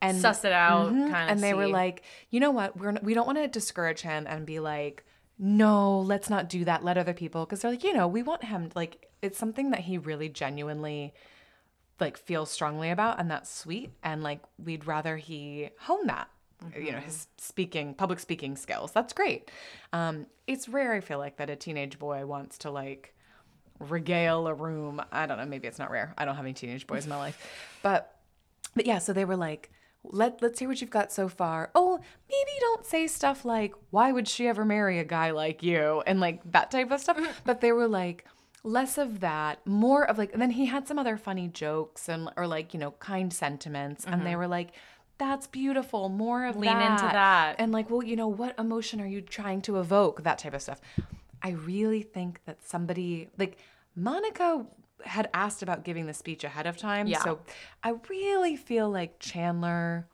[0.03, 1.11] And Suss it out, Mhm.
[1.11, 1.33] kind of.
[1.37, 2.77] and they were like, you know what?
[2.77, 5.05] We're we don't want to discourage him and be like,
[5.39, 6.85] no, let's not do that.
[6.85, 9.81] Let other people because they're like, you know, we want him like it's something that
[9.81, 11.15] he really genuinely
[12.01, 13.91] like feels strongly about, and that's sweet.
[14.03, 16.29] And like we'd rather he hone that.
[16.77, 18.91] You know his speaking, public speaking skills.
[18.91, 19.49] That's great.
[19.93, 23.15] Um, it's rare, I feel like, that a teenage boy wants to like
[23.79, 25.01] regale a room.
[25.13, 25.47] I don't know.
[25.47, 26.15] Maybe it's not rare.
[26.19, 28.17] I don't have any teenage boys in my life, but
[28.75, 29.71] but yeah, so they were like,
[30.05, 31.71] let let's hear what you've got so far.
[31.75, 36.03] Oh, maybe don't say stuff like, why would she ever marry a guy like you?
[36.07, 37.19] And like that type of stuff.
[37.19, 37.31] Mm.
[37.45, 38.25] but they were like,
[38.65, 42.31] less of that, more of like and then he had some other funny jokes and
[42.37, 44.05] or like, you know, kind sentiments.
[44.05, 44.39] And they mm-hmm.
[44.39, 44.73] were like,
[45.19, 46.09] that's beautiful.
[46.09, 47.57] More of Lean into that.
[47.59, 50.23] And like, well, you know, what emotion are you trying to evoke?
[50.23, 50.81] That type of stuff.
[51.43, 53.59] I really think that somebody like
[53.95, 54.65] Monica
[55.05, 57.07] had asked about giving the speech ahead of time.
[57.07, 57.23] Yeah.
[57.23, 57.41] So
[57.83, 60.07] I really feel like Chandler,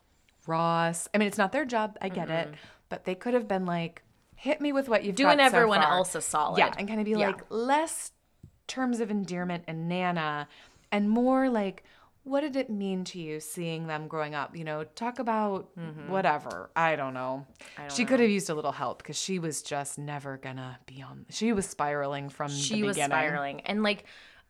[0.46, 1.96] Ross, I mean, it's not their job.
[2.00, 2.54] I get it.
[2.88, 4.02] But they could have been like,
[4.36, 5.92] hit me with what you've Doing so everyone far.
[5.92, 6.58] else a solid.
[6.58, 6.74] Yeah.
[6.76, 7.28] And kind of be Yeah.
[7.28, 8.12] like, less
[8.66, 10.48] terms of endearment and Nana
[10.92, 11.82] and more like,
[12.24, 14.56] what did it mean to you seeing them growing up?
[14.56, 16.10] You know, talk about mm-hmm.
[16.10, 16.70] whatever.
[16.74, 17.46] I don't know.
[17.92, 21.26] she could have used a little help because she was just never gonna be on.
[21.28, 24.04] She was spiraling from she the was spiraling and like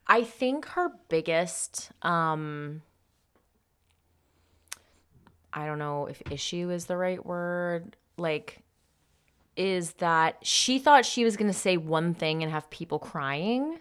[0.07, 2.83] i think her biggest um
[5.53, 8.61] i don't know if issue is the right word like
[9.57, 13.79] is that she thought she was going to say one thing and have people crying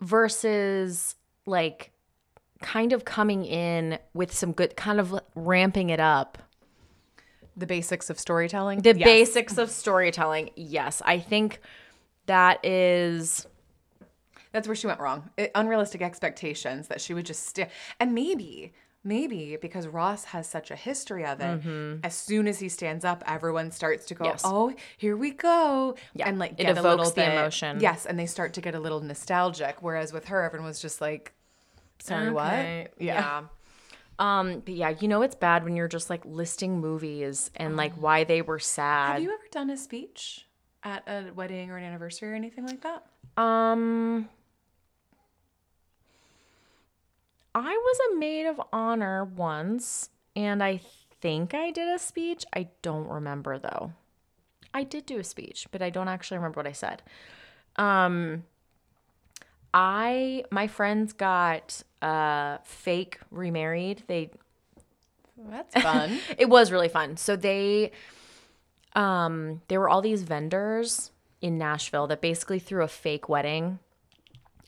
[0.00, 1.90] versus like
[2.62, 6.38] kind of coming in with some good kind of ramping it up
[7.56, 8.80] The basics of storytelling.
[8.82, 9.04] the Yes.
[9.04, 11.60] basics of storytelling yes i think
[12.26, 13.46] that is
[14.52, 15.30] That's where she went wrong.
[15.36, 17.68] It, unrealistic expectations that she would just stay.
[18.00, 18.72] And maybe,
[19.04, 21.60] maybe because Ross has such a history of it,
[22.04, 24.32] as soon as he stands up, everyone starts to go, Mm-hmm.
[24.32, 24.42] Yes.
[24.44, 27.80] "Oh, here we go!" Yeah, and like it get a evokes little the bit- emotion.
[27.80, 29.76] Yes, and they start to get a little nostalgic.
[29.82, 31.32] Whereas with her, everyone was just like,
[32.00, 32.32] "Sorry, Okay,
[32.90, 33.42] what?" Yeah.
[34.20, 37.92] Um, but yeah, you know it's bad when you're just like listing movies and like
[38.02, 39.12] why they were sad.
[39.12, 40.44] Have you ever done a speech
[40.82, 43.04] at a wedding or an anniversary or anything like that?
[43.40, 44.28] um
[47.54, 50.80] I was a maid of honor once and I
[51.20, 52.44] think I did a speech.
[52.54, 53.92] I don't remember though.
[54.72, 57.02] I did do a speech, but I don't actually remember what I said.
[57.76, 58.44] Um
[59.72, 64.04] I my friends got uh fake remarried.
[64.06, 64.30] They
[65.36, 66.20] That's fun.
[66.38, 67.16] it was really fun.
[67.16, 67.92] So they
[68.94, 73.78] um there were all these vendors in Nashville that basically threw a fake wedding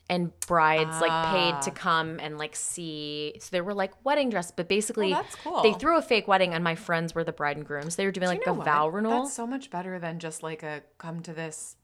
[0.09, 4.51] and brides like paid to come and like see so they were like wedding dress
[4.51, 5.63] but basically Oh, that's cool.
[5.63, 8.11] they threw a fake wedding and my friends were the bride and grooms they were
[8.11, 8.65] doing like You know a what?
[8.65, 11.77] vow renewal That's so much better than just like a come to this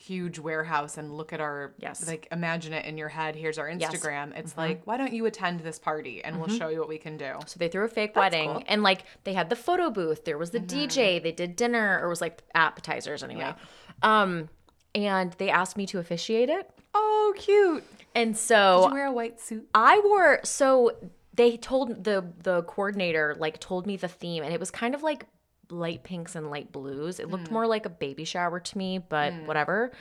[0.00, 2.06] huge warehouse and look at our Yes.
[2.06, 3.34] like imagine it in your head.
[3.34, 3.80] Here's our Yes.
[3.92, 4.06] Mm-hmm.
[4.06, 4.38] Instagram.
[4.38, 7.16] It's like, why don't you attend this party and we'll show you what we can
[7.16, 7.34] do.
[7.46, 8.62] So they threw a fake wedding cool.
[8.68, 10.24] and like they had the photo booth.
[10.24, 11.20] There was the DJ.
[11.20, 13.54] They did dinner or it was like appetizers anyway.
[14.02, 14.48] Um
[14.94, 16.70] and they asked me to officiate it.
[16.94, 17.84] Oh, cute.
[18.14, 19.68] And Did so you wear a white suit?
[19.74, 20.96] I wore so
[21.34, 25.02] they told the the coordinator like told me the theme and it was kind of
[25.02, 25.26] like
[25.70, 27.20] light pinks and light blues.
[27.20, 27.54] It looked hmm.
[27.54, 29.46] more like a baby shower to me, but hmm.
[29.46, 29.92] whatever.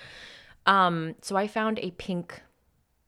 [0.66, 2.42] Um so I found a pink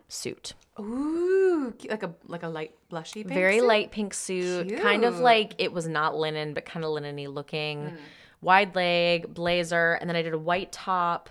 [0.08, 0.54] suit.
[0.80, 3.68] Ooh, like a like a light blushy pink very suit?
[3.68, 7.89] light pink suit, kind of like it was not linen, but kind of linen-y looking.
[7.89, 7.96] Hmm.
[8.42, 11.30] Wide leg, blazer, and then I did a white top,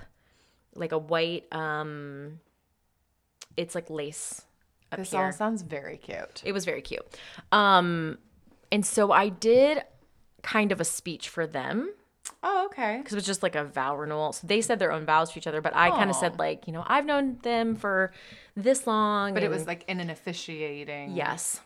[0.79, 2.41] like a white um
[3.57, 4.43] it's like lace
[4.93, 5.21] up This here.
[5.25, 6.43] all sounds very cute.
[6.45, 7.03] it was very cute.
[7.53, 8.19] Um
[8.71, 9.83] and so I did
[10.43, 11.91] kind of a speech for them
[12.43, 12.99] Oh, okay.
[12.99, 14.33] because it was just like a vow renewal.
[14.33, 16.67] So they said their own vows to each other, but I kind of said like,
[16.67, 18.13] you know, I've known them for
[18.55, 19.35] this long.
[19.35, 21.17] But it was like in an officiating.
[21.17, 21.61] yes.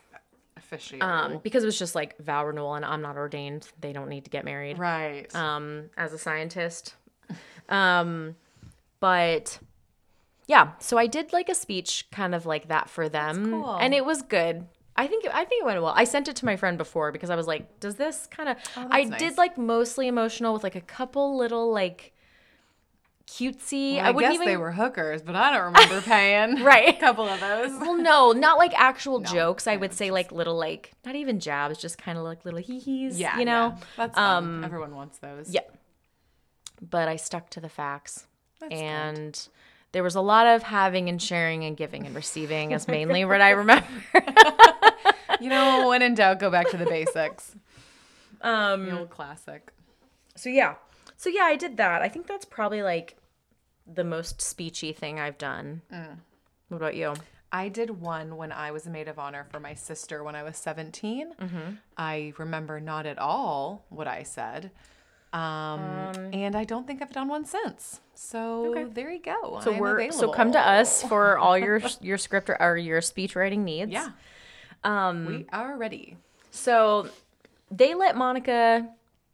[0.57, 1.03] Officiating.
[1.07, 3.67] um, because it was just like vow renewal and I'm not ordained.
[3.81, 5.33] They don't need to get married right.
[5.35, 6.95] um, as a scientist.
[7.69, 8.35] Um,
[9.03, 9.59] but
[10.47, 13.75] yeah, so I did like a speech kind of like that for them, cool.
[13.75, 14.65] and it was good.
[14.95, 15.91] I think I think it went well.
[15.93, 18.57] I sent it to my friend before because I was like, "Does this kind of?"
[18.77, 22.13] I Oh, that's did like mostly emotional with like a couple little like
[23.27, 23.95] cutesy.
[23.97, 26.95] Well, I I, wouldn't guess even they were hookers, but I don't remember paying Right.
[26.95, 27.71] a couple of those.
[27.81, 29.67] Well, no, not like actual jokes.
[29.67, 32.79] I would say like little like not even jabs, just kind of like little hee
[32.79, 33.19] hees.
[33.19, 33.75] Yeah, you know.
[33.77, 33.83] yeah.
[33.97, 35.49] that's um, everyone wants those.
[35.53, 35.61] Yeah.
[36.81, 38.27] But I stuck to the facts.
[38.69, 39.47] That's and
[39.91, 43.41] there was a lot of having and sharing and giving and receiving is mainly what
[43.41, 43.87] I remember.
[45.39, 47.55] You know, when in doubt, go back to the basics.
[48.41, 49.71] um The old classic.
[50.35, 50.75] so yeah.
[51.17, 52.01] So yeah, I did that.
[52.01, 53.17] I think that's probably like
[53.85, 55.81] the most speechy thing I've done.
[56.69, 57.13] What about you?
[57.51, 60.41] I did one when I was a maid of honor for my sister when I
[60.43, 61.33] was 17.
[61.97, 64.71] I remember not at all what I said.
[65.33, 68.01] Um, and I don't think I've done one since.
[68.13, 69.59] So there you go.
[69.63, 73.01] So I'm we're so come to us for all your your script or, or your
[73.01, 73.91] speech writing needs.
[73.91, 74.11] Yeah.
[74.83, 76.17] Um We are ready.
[76.51, 77.09] So
[77.71, 78.87] they let Monica.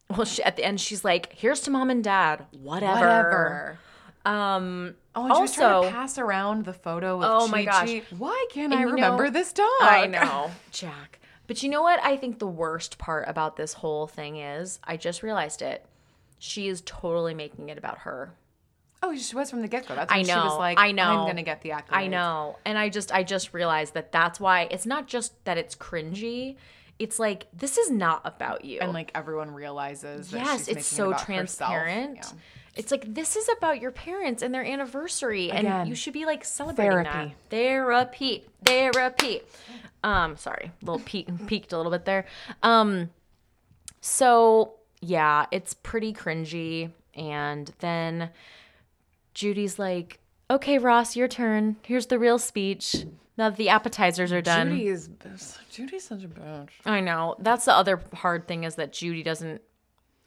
[0.10, 2.46] Well, she, at the end, she's like, "Here's to mom and dad.
[2.52, 3.80] Whatever." Whatever.
[4.26, 4.96] Um.
[5.16, 7.90] Oh, and she was trying also, to pass around the photo with Oh my gosh.
[8.18, 9.68] Why can't And I you know- remember this dog?
[9.82, 11.20] I know, Jack.
[11.48, 12.00] But you know what?
[12.04, 15.84] I think the worst part about this whole thing is, I just realized it.
[16.40, 18.34] She is totally making it about her.
[19.02, 19.96] Oh, she was from the get go.
[19.96, 21.04] That's I when she was know, like, I know.
[21.04, 21.84] I'm gonna get the accolades.
[21.92, 25.58] I know, and I just, I just realized that that's why it's not just that
[25.58, 26.58] it's cringy.
[26.98, 28.80] It's like this is not about you.
[28.80, 32.18] And like everyone realizes that yes, she's it's so it about transparent.
[32.18, 32.32] Yeah.
[32.76, 36.26] It's like this is about your parents and their anniversary, and Again, you should be
[36.26, 37.36] like celebrating therapy.
[37.50, 37.50] that.
[37.50, 39.42] Therapy, therapy.
[40.04, 42.26] Um, sorry, a little peak, peaked a little bit there.
[42.64, 43.10] Um,
[44.02, 46.92] so yeah, it's pretty cringy.
[47.16, 48.30] And then
[49.34, 51.78] Judy's like, "Okay, Ross, your turn.
[51.84, 53.06] Here's the real speech.
[53.38, 55.10] Now that the appetizers are done." Judy is
[55.72, 56.70] Judy's such a bitch.
[56.86, 57.36] I know.
[57.40, 59.62] That's the other hard thing is that Judy doesn't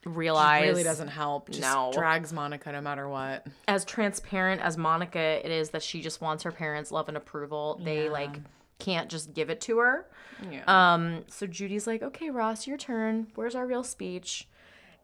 [0.05, 1.49] realize really doesn't help.
[1.49, 1.89] Just No.
[1.93, 3.47] drags Monica no matter what.
[3.69, 7.79] as transparent as Monica it is that she just wants her parents' love and approval.
[7.81, 8.37] They like
[8.79, 10.05] can't just give it to her.
[10.51, 10.63] Yeah.
[10.67, 13.27] Um so Judy's like, "Okay, Ross, your turn.
[13.35, 14.47] Where's our real speech?"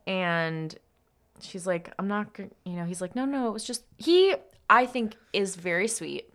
[0.07, 0.75] And
[1.41, 4.35] she's like, "I'm not you know, he's like, "No, no, it was just he
[4.69, 6.31] I think is very sweet."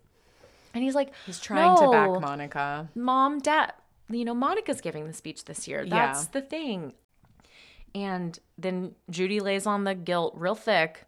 [0.74, 2.88] And he's like, He's trying to back Monica.
[2.96, 3.74] mom, dad,
[4.10, 5.84] you know, Monica's giving the speech this year.
[5.84, 6.06] Yeah.
[6.06, 6.94] That's the thing.
[7.94, 11.04] And then Judy lays on the guilt real thick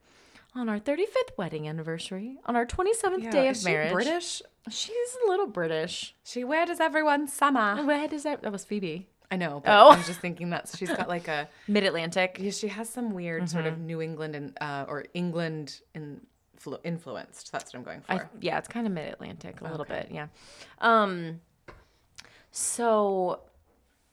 [0.55, 3.93] on our 35th wedding anniversary, on our 27th day of marriage.
[3.93, 4.41] British?
[4.70, 6.14] She's a little British.
[6.24, 7.85] She where does everyone summer?
[7.85, 8.43] Where does that?
[8.43, 9.09] That was Phoebe.
[9.31, 9.89] I know, but Oh.
[9.91, 12.37] I was just thinking that she's got like a Mid Atlantic.
[12.41, 13.74] yeah, she has some weird sort Mm-hmm.
[13.74, 17.51] of New England and uh, or England influ- influenced.
[17.53, 18.12] That's what I'm going for.
[18.12, 20.09] I, yeah, it's kind of mid Atlantic a little bit.
[20.12, 20.29] Yeah.
[20.81, 21.41] Um.
[22.51, 23.41] So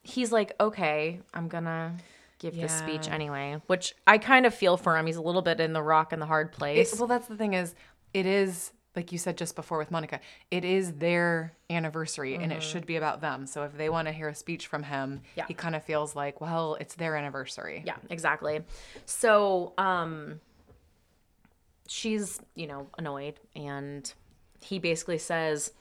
[0.03, 1.95] he's like, okay, I'm gonna
[2.39, 5.05] give this speech anyway, which I kind of feel for him.
[5.05, 6.93] He's a little bit in the rock and the hard place.
[6.93, 7.73] It- well, that's the thing is,
[8.13, 10.19] it is like you said just before with Monica,
[10.51, 13.47] it is their anniversary and it should be about them.
[13.47, 15.45] So if they want to hear a speech from him, Yeah.
[15.47, 17.81] he kind of feels like, well, it's their anniversary.
[17.85, 18.61] Yeah, exactly.
[19.05, 20.39] So, um
[21.87, 24.11] she's, you know, annoyed and
[24.61, 25.71] he basically says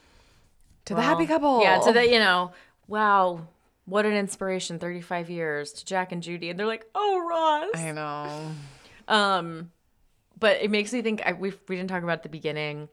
[0.87, 1.63] To the happy couple.
[1.63, 2.53] Yeah, to the, you know,
[2.89, 3.47] wow,
[3.85, 7.93] what an inspiration 35 years to Jack and Judy and they're like, "Oh, Ross." I
[7.93, 8.53] know.
[9.09, 9.71] Um,
[10.39, 12.89] but it makes me think I, we we didn't talk about the beginning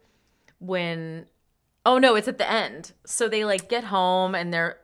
[0.60, 1.26] when.
[1.86, 2.92] Oh no, it's at the end.
[3.06, 4.78] So they like get home and they're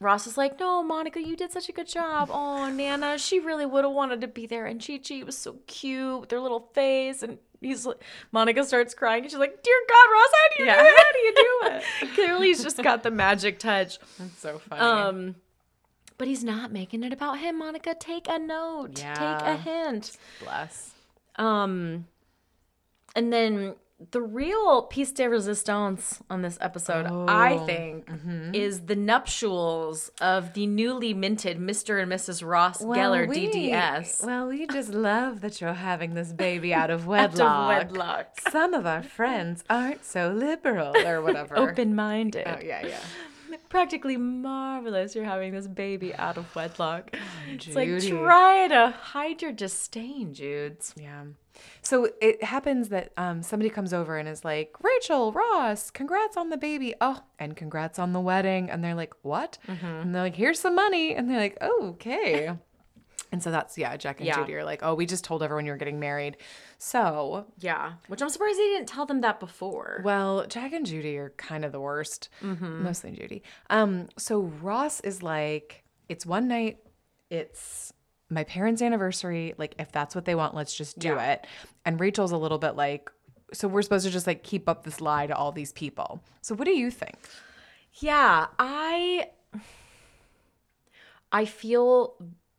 [0.00, 2.28] Ross is like, "No, Monica, you did such a good job.
[2.32, 5.58] Oh, Nana, she really would have wanted to be there, and Chi Chi was so
[5.68, 8.02] cute with their little face." And he's like,
[8.32, 10.96] Monica starts crying, and she's like, "Dear God, Ross, how do you Yeah, do it?
[10.96, 11.60] how do you do
[12.08, 12.14] it?
[12.14, 14.00] Clearly, he's just got the magic touch.
[14.18, 14.80] That's so funny.
[14.80, 15.34] Um,
[16.18, 17.58] but he's not making it about him.
[17.60, 18.98] Monica, take a note.
[18.98, 19.14] Yeah.
[19.14, 20.16] Take a hint.
[20.42, 20.94] Bless.
[21.36, 22.06] Um,
[23.14, 23.76] and then
[24.10, 28.54] the real piece de resistance on this episode, I Oh, think, mm-hmm.
[28.54, 32.02] is the nuptials of the newly minted Mr.
[32.02, 32.46] and Mrs.
[32.46, 34.24] Ross Geller DDS.
[34.24, 37.40] Well, we just love that you're having this baby out of wedlock.
[37.40, 38.40] Out of wedlock.
[38.50, 41.56] Some of our friends aren't so liberal or whatever.
[41.56, 42.46] Open minded.
[42.46, 43.00] Oh, yeah, yeah.
[43.68, 45.14] Practically marvelous.
[45.14, 47.14] You're having this baby out of wedlock.
[47.48, 50.94] It's like, try to hide your disdain, Judes.
[50.96, 51.24] Yeah.
[51.82, 56.50] So it happens that um, somebody comes over and is like, Rachel, Ross, congrats on
[56.50, 56.94] the baby.
[57.00, 58.70] Oh, and congrats on the wedding.
[58.70, 59.58] And they're like, what?
[59.66, 61.14] And they're like, here's some money.
[61.14, 62.52] And they're like, oh, okay.
[63.32, 64.36] and so that's, yeah, Jack and Yeah.
[64.36, 66.36] Judy are like, oh, we just told everyone you were getting married.
[66.78, 67.92] So, Yeah.
[68.08, 70.00] Which I'm surprised they didn't tell them that before.
[70.04, 73.42] well, Jack and Judy are kind of the worst, mostly Judy.
[73.70, 76.78] Um, so Ross is like, it's one night,
[77.30, 77.92] it's
[78.32, 79.54] my parents' anniversary.
[79.58, 81.32] Like, if that's what they want, let's just do Yeah.
[81.32, 81.46] it.
[81.84, 83.10] And Rachel's a little bit like,
[83.52, 86.22] so we're supposed to just like keep up this lie to all these people.
[86.40, 87.16] So what do you think?
[87.94, 89.28] Yeah, I
[91.30, 92.14] I feel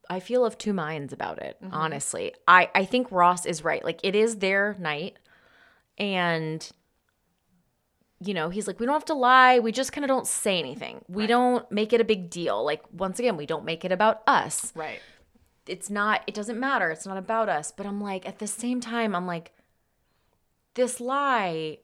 [0.09, 1.73] I feel of two minds about it, mm-hmm.
[1.73, 2.33] honestly.
[2.47, 3.83] I I think Ross is right.
[3.83, 5.17] Like it is their night
[5.97, 6.69] and
[8.19, 9.59] you know, he's like we don't have to lie.
[9.59, 11.03] We just kind of don't say anything.
[11.07, 12.63] We don't make it a big deal.
[12.63, 14.71] Like once again, we don't make it about us.
[14.75, 14.99] Right.
[15.67, 16.89] It's not it doesn't matter.
[16.91, 17.71] It's not about us.
[17.71, 19.51] But I'm like at the same time I'm like
[20.75, 21.77] this lie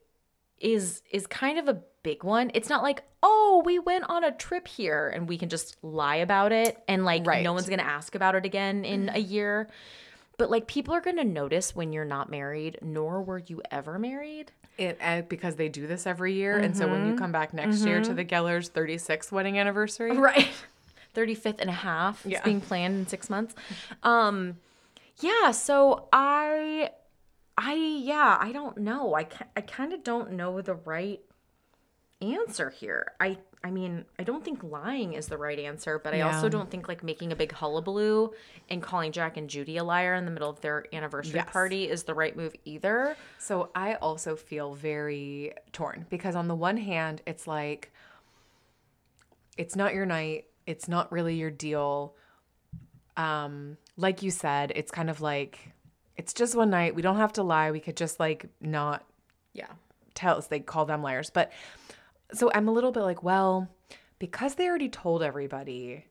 [0.60, 2.52] is is kind of a big one.
[2.54, 6.18] It's not like, "Oh, we went on a trip here and we can just lie
[6.18, 7.44] about it and like Right.
[7.44, 9.32] no one's going to ask about it again in a mm-hmm.
[9.32, 9.70] year."
[10.38, 14.00] But like people are going to notice when you're not married, nor were you ever
[14.00, 14.52] married.
[14.78, 16.58] It, and because they do this every year.
[16.58, 17.18] And so when you mm-hmm.
[17.18, 18.16] come back next year to mm-hmm.
[18.16, 20.48] the Geller's 36th wedding anniversary, Right.
[21.20, 22.26] 35th and a half.
[22.26, 22.44] It's Yeah.
[22.44, 23.56] being planned in 6 months.
[24.04, 24.58] Um
[25.18, 26.92] yeah, so I
[27.58, 29.16] I yeah, I don't know.
[29.16, 31.20] I I kind of don't know the right
[32.22, 33.14] answer here.
[33.20, 36.72] I I mean, I don't think lying is the right answer, but I also don't
[36.72, 38.32] think like making a big hullabaloo
[38.70, 41.50] and calling Jack and Judy a liar in the middle of their anniversary Yes.
[41.52, 43.18] party is the right move either.
[43.38, 47.92] So I also feel very torn because on the one hand, it's like
[49.58, 52.14] it's not your night, it's not really your deal.
[53.18, 55.74] Um, like you said, it's kind of like
[56.16, 56.94] it's just one night.
[56.94, 57.72] We don't have to lie.
[57.72, 59.04] We could just like not
[59.54, 59.72] Yeah.
[60.14, 61.32] tell us they call them liars.
[61.32, 61.52] But
[62.34, 63.68] so I'm a little bit like, well,
[64.20, 66.06] because they already told everybody,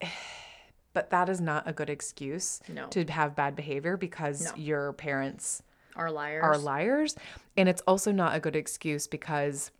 [0.92, 2.86] but that is not a good excuse No.
[2.88, 4.52] to have bad behavior because No.
[4.56, 5.62] your parents
[5.94, 6.42] Are liars.
[6.44, 7.16] are liars.
[7.56, 9.70] And it's also not a good excuse because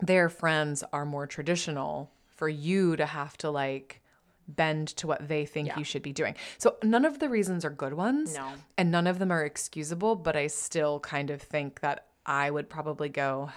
[0.00, 2.10] their friends are more traditional
[2.44, 4.02] for you to have to like
[4.46, 5.78] bend to what they think Yeah.
[5.78, 6.34] you should be doing.
[6.58, 8.34] So none of the reasons are good ones.
[8.36, 8.52] No.
[8.76, 12.68] And none of them are excusable, but I still kind of think that I would
[12.68, 13.48] probably go,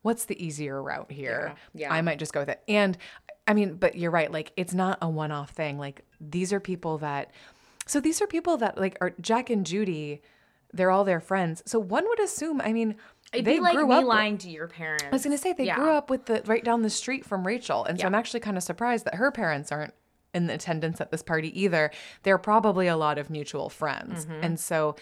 [0.00, 1.52] what's the easier route here?
[1.74, 1.88] Yeah.
[1.88, 1.92] Yeah.
[1.92, 2.62] I might just go with it.
[2.66, 2.96] And
[3.46, 4.32] I mean, but you're right.
[4.32, 5.78] Like, it's not a one off thing.
[5.78, 7.30] Like, these are people that,
[7.84, 10.22] so these are people that, like, are Jack and Judy,
[10.72, 11.62] they're all their friends.
[11.66, 12.96] So one would assume, I mean,
[13.32, 14.04] It'd they be like grew me up.
[14.04, 15.04] lying to your parents.
[15.04, 15.76] I was gonna say they Yeah.
[15.76, 18.06] grew up with the right down the street from Rachel, and so Yeah.
[18.06, 19.94] I'm actually kind of surprised that her parents aren't
[20.34, 21.90] in attendance at this party either.
[22.22, 24.44] They're probably a lot of mutual friends, Mm-hmm.
[24.44, 24.96] and so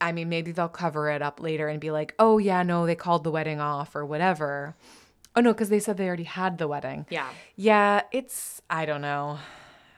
[0.00, 2.94] I mean maybe they'll cover it up later and be like, oh yeah, no, they
[2.94, 4.74] called the wedding off or whatever.
[5.34, 7.04] Oh no, because they said they already had the wedding.
[7.10, 7.28] Yeah.
[7.56, 9.38] Yeah, it's I don't know.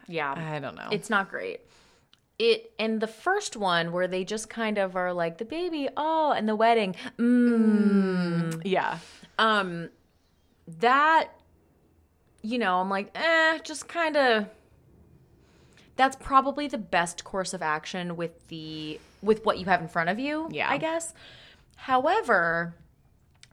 [0.09, 0.35] Yeah.
[0.37, 0.89] I don't know.
[0.91, 1.61] It's not great.
[2.39, 6.33] It and the first one where they just kind of are like the baby, oh,
[6.33, 6.95] and the wedding.
[7.19, 8.63] Mm.
[8.65, 8.99] yeah.
[9.39, 9.91] Um
[10.81, 11.31] that
[12.43, 14.47] you know, I'm like, eh, just kind of
[15.97, 20.09] that's probably the best course of action with the with what you have in front
[20.11, 20.71] of you, Yeah.
[20.71, 21.13] I guess.
[21.75, 22.75] However,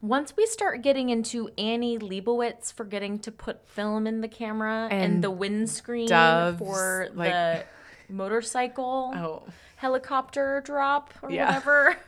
[0.02, 5.04] once we start getting into Annie Leibovitz forgetting to put film in the camera and,
[5.16, 7.64] And the windscreen doves, for like- the
[8.10, 9.44] motorcycle Oh.
[9.78, 11.48] helicopter drop or Yeah.
[11.48, 11.96] whatever.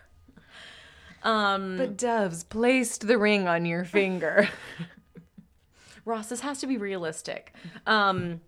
[1.23, 4.47] Um, But doves placed the ring on your finger.
[6.05, 7.53] Ross, this has to be realistic.
[7.85, 8.39] Um,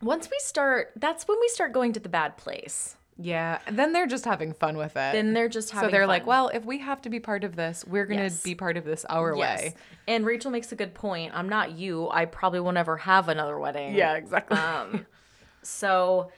[0.00, 2.96] once we start, that's when we start going to the bad place.
[3.18, 3.58] yeah.
[3.66, 5.12] And then they're just having fun with it.
[5.12, 6.08] Then they're just having so they're fun.
[6.08, 8.42] like, well, if we have to be part of this, we're going to Yes.
[8.42, 9.74] be part of this our way.
[10.08, 11.32] And Rachel makes a good point.
[11.34, 12.08] I'm not you.
[12.08, 13.94] I probably won't ever have another wedding.
[13.94, 14.56] Yeah, exactly.
[14.56, 15.06] Um,
[15.62, 16.30] so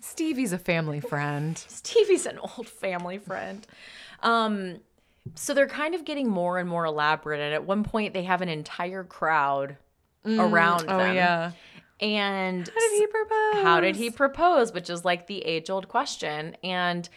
[0.00, 1.56] Stevie's a family friend.
[1.68, 3.66] Stevie's an old family friend.
[4.22, 4.78] Um,
[5.34, 7.40] so they're kind of getting more and more elaborate.
[7.40, 9.76] And at one point, they have an entire crowd
[10.26, 11.14] around Oh, them.
[11.14, 11.52] yeah.
[12.00, 13.62] And How did he propose?
[13.62, 14.72] how did he propose?
[14.72, 16.56] Which is like the age old question.
[16.64, 17.08] And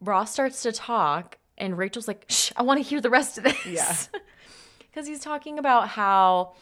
[0.00, 3.44] Ross starts to talk, and Rachel's like, Shh, I want to hear the rest of
[3.44, 3.66] this.
[3.66, 3.96] Yeah.
[4.90, 6.54] Because he's talking about how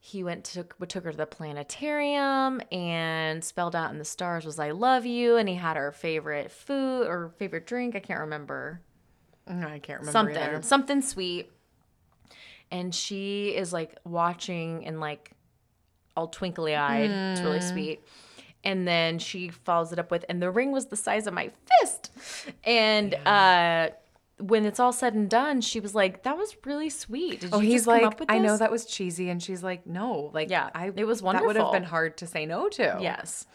[0.00, 4.58] he went to took her to the planetarium and spelled out in the stars was
[4.58, 8.80] I love you and he had her favorite food or favorite drink I can't remember.
[9.50, 10.62] Mm, I can't remember something either.
[10.62, 11.50] something sweet.
[12.70, 15.32] And she is like watching and like
[16.16, 17.10] all twinkly eyed.
[17.32, 17.62] It's really Mm.
[17.70, 18.02] sweet.
[18.64, 21.50] And then she follows it up with and the ring was the size of my
[21.80, 22.10] fist.
[22.64, 23.90] And uh
[24.40, 27.60] when it's all said and done she was like that was really sweet did Oh,
[27.60, 29.86] you he's just come like, up with I know that was cheesy, and she's like,
[29.86, 31.52] no, like, Yeah, I, it was wonderful.
[31.52, 32.98] That would have been hard to say no to.
[33.00, 33.46] Yes.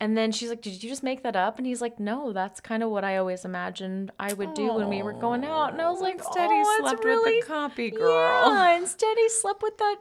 [0.00, 1.58] And then she's like, Did you just make that up?
[1.58, 4.88] And he's like, No, that's kind of what I always imagined I would do when
[4.88, 5.72] we were going out.
[5.72, 7.36] And I was like, Instead, he oh, it's slept really...
[7.36, 8.52] with the copy girl.
[8.52, 9.96] Yeah, instead he slept with that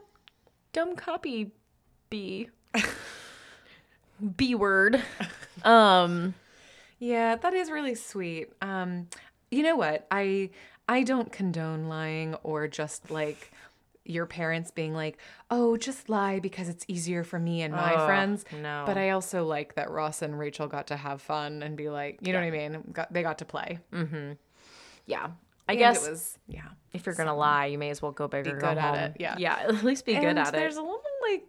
[0.73, 1.51] dumb copy
[2.09, 2.49] bee.
[4.37, 5.01] B word.
[5.63, 6.35] Um,
[6.99, 8.49] Yeah, that is really sweet.
[8.61, 9.07] Um,
[9.51, 10.07] you know what?
[10.11, 10.49] I
[10.89, 13.51] I don't condone lying or just like
[14.05, 15.17] your parents being like,
[15.51, 18.83] "Oh, just lie because it's easier for me and my Ugh, friends." no.
[18.85, 22.19] But I also like that Ross and Rachel got to have fun and be like,
[22.25, 22.83] you know what I mean?
[22.93, 23.79] Got, they got to play.
[23.91, 24.33] Mm-hmm.
[25.05, 25.27] yeah.
[25.69, 26.61] I And guess it was yeah.
[26.93, 29.03] if you're gonna lie, you may as well go big or go good at home.
[29.03, 29.35] it, yeah.
[29.37, 30.53] Yeah, at least be good And at it.
[30.53, 31.43] There's a little like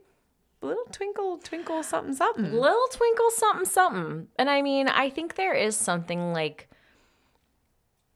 [0.60, 2.52] little twinkle twinkle something something.
[2.52, 6.68] little twinkle something something and i mean i think there is something like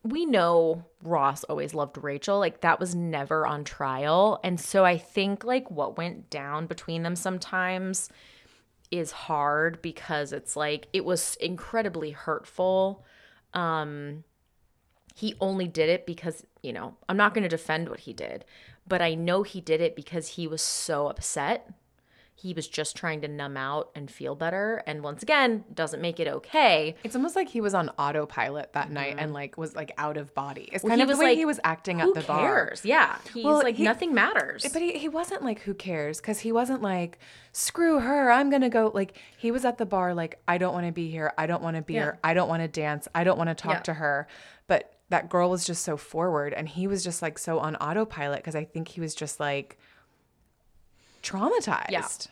[0.04, 2.38] we know ross always loved rachel.
[2.38, 4.40] Like that was never on trial.
[4.42, 8.08] And so i think like what went down between them sometimes
[8.90, 13.04] is hard because it's like it was incredibly hurtful.
[13.54, 14.24] Um
[15.14, 18.44] he only did it because you know i'm not going to defend what he did
[18.86, 21.68] but i know he did it because he was so upset
[22.42, 26.18] he was just trying to numb out and feel better and once again doesn't make
[26.18, 29.18] it okay It's almost like he was on autopilot that night mm-hmm.
[29.20, 30.68] and like was like out of body.
[30.72, 32.40] It's kind he of the way like, he was acting at the bar.
[32.40, 36.20] cares yeah he's Well, like he- nothing matters But he, he wasn't like, who cares?
[36.20, 37.18] Because he wasn't like,
[37.52, 38.90] screw her, I'm to go.
[38.92, 41.32] Like, he was at the bar, like, I don't want to be here.
[41.36, 42.00] I don't want to be Yeah.
[42.02, 42.18] here.
[42.24, 43.08] I don't want to dance.
[43.14, 43.80] I don't want to talk Yeah.
[43.80, 44.26] to her.
[44.66, 48.38] But that girl was just so forward and he was just like so on autopilot
[48.38, 49.78] because I think he was just like
[51.22, 52.28] traumatized.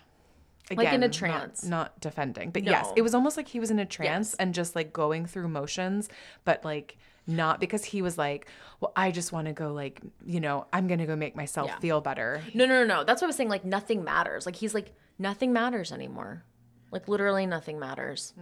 [0.76, 1.64] Like in a trance.
[1.64, 2.50] Not, defending.
[2.50, 4.34] But yes, it was almost like he was in a trance Yes.
[4.36, 6.08] and just like going through motions,
[6.44, 6.96] but like
[7.26, 8.46] not because he was like,
[8.80, 11.68] well, I just want to go, like, you know, I'm going to go make myself
[11.68, 11.78] Yeah.
[11.78, 12.42] feel better.
[12.54, 14.92] no no no no that's what i was saying like nothing matters like he's like
[15.18, 16.44] nothing matters anymore
[16.90, 18.32] like literally nothing matters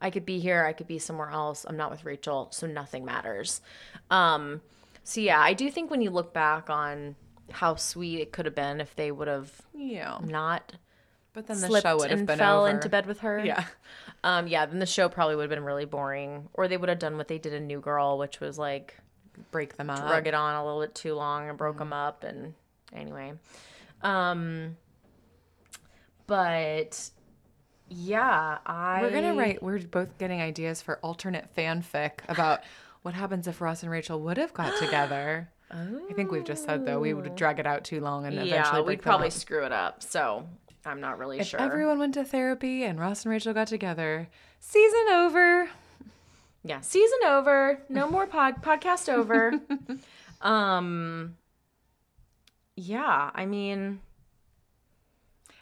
[0.00, 3.04] i could be here i could be somewhere else i'm not with rachel so nothing
[3.04, 3.60] matters
[4.10, 4.60] um
[5.04, 7.16] so yeah i do think when you look back on
[7.50, 10.18] how sweet it could have been if they would have Yeah.
[10.22, 10.72] not
[11.34, 12.14] But then the show would have been over.
[12.18, 12.70] and been fell over.
[12.70, 13.44] into bed with her.
[13.44, 13.64] Yeah.
[14.24, 16.48] Um, yeah, then the show probably would have been really boring.
[16.54, 18.96] Or they would have done what they did in New Girl, which was like
[19.50, 19.98] Break them up.
[20.06, 21.58] drug it on a little bit too long and Mm.
[21.58, 22.22] broke them up.
[22.22, 22.54] And
[22.92, 23.32] anyway,
[24.02, 24.76] um,
[26.26, 27.10] but
[27.88, 29.62] yeah, I We're gonna write.
[29.62, 32.60] We're both getting ideas for alternate fanfic about
[33.02, 35.50] what happens if Ross and Rachel would have got together.
[35.70, 38.56] I think we've just said though we would drag it out too long and eventually
[38.58, 39.32] Yeah, break we'd probably up.
[39.32, 40.02] screw it up.
[40.02, 40.46] So
[40.84, 41.60] I'm not really If sure.
[41.60, 44.28] everyone went to therapy and Ross and Rachel got together,
[44.58, 45.68] season over.
[46.64, 47.80] yeah, season over.
[47.88, 49.52] No more pod podcast over.
[50.40, 51.36] um,
[52.76, 54.00] yeah, I mean.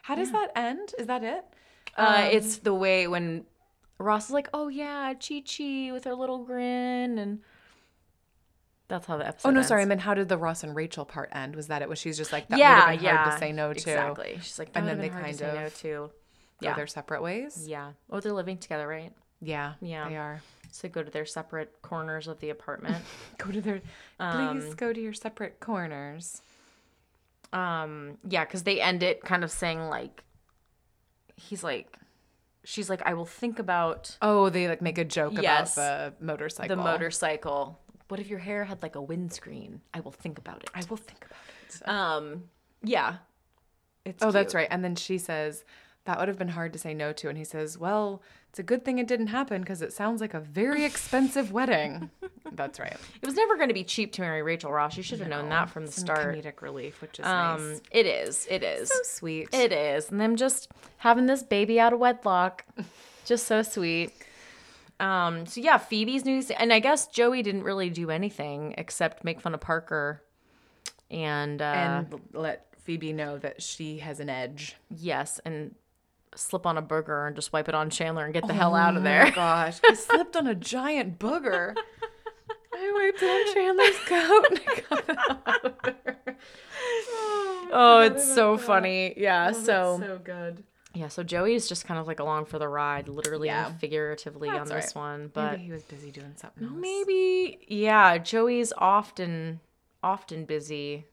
[0.02, 0.94] How does that end?
[0.98, 1.44] Is that it?
[1.96, 3.44] Uh, it's the way when
[3.98, 7.40] Ross is like, "Oh yeah, Chi Chi" with her little grin, and
[8.90, 9.48] that's how the episode.
[9.48, 9.68] Oh no, ends.
[9.68, 9.80] sorry.
[9.82, 11.56] I mean, how did the Ross and Rachel part end?
[11.56, 11.88] Was that it?
[11.88, 13.78] Was she's just like that would have been yeah, hard to say no to?
[13.78, 14.38] Exactly.
[14.42, 15.88] She's like, And and then they hard kind to say of no to.
[15.88, 16.12] Go
[16.60, 17.66] Yeah, their separate ways.
[17.66, 17.92] yeah.
[18.10, 19.12] Oh, they're living together, right?
[19.40, 20.08] Yeah, Yeah.
[20.08, 20.42] they are.
[20.72, 23.02] So go to their separate corners of the apartment.
[23.38, 23.80] Go to their.
[24.20, 26.42] Um, Please go to your separate corners.
[27.52, 30.22] um, yeah, because they end it kind of saying like,
[31.36, 31.96] he's like,
[32.62, 35.74] she's like, I will think about Oh, they like make a joke Yes.
[35.76, 36.76] about the motorcycle.
[36.76, 37.80] the motorcycle.
[38.10, 39.80] What if your hair had like a windscreen?
[39.94, 40.70] I will think about it.
[40.74, 41.82] I will think about it.
[41.88, 42.44] Um,
[42.82, 43.16] yeah,
[44.04, 44.66] it's oh, that's right.
[44.70, 45.64] And then she says,
[46.04, 47.28] that would have been hard to say no to.
[47.28, 50.34] And he says, well, it's a good thing it didn't happen because it sounds like
[50.34, 52.10] a very expensive wedding.
[52.52, 52.96] That's right.
[53.22, 54.96] It was never going to be cheap to marry Rachel Ross.
[54.96, 56.34] You should have known that from the start.
[56.34, 57.80] comedic relief, which is Um, nice.
[57.92, 58.48] it is.
[58.50, 58.88] It is.
[58.88, 59.48] So sweet.
[59.52, 60.10] It is.
[60.10, 62.64] And them just having this baby out of wedlock.
[63.24, 64.12] just so sweet.
[65.00, 69.40] Um, so yeah, Phoebe's news and I guess Joey didn't really do anything except make
[69.40, 70.22] fun of Parker.
[71.10, 74.76] And uh and let Phoebe know that she has an edge.
[74.90, 75.74] yes, and
[76.36, 78.96] slip on a burger and just wipe it on Chandler and get the hell out
[78.96, 79.26] of there.
[79.26, 81.74] Oh gosh, I slipped on a giant booger.
[82.72, 84.46] I wiped it on Chandler's coat.
[84.50, 86.34] And I got it out of.
[87.72, 89.14] Oh, it's so funny.
[89.16, 90.64] Yeah, so, so good.
[90.94, 93.68] Yeah, so Joey is just kind of like along for the ride, literally Yeah.
[93.68, 95.00] and figuratively on this right.
[95.02, 95.30] one.
[95.32, 96.72] But Maybe he was busy doing something else.
[96.76, 98.18] Maybe, yeah.
[98.18, 99.60] Joey's often,
[100.02, 101.06] often busy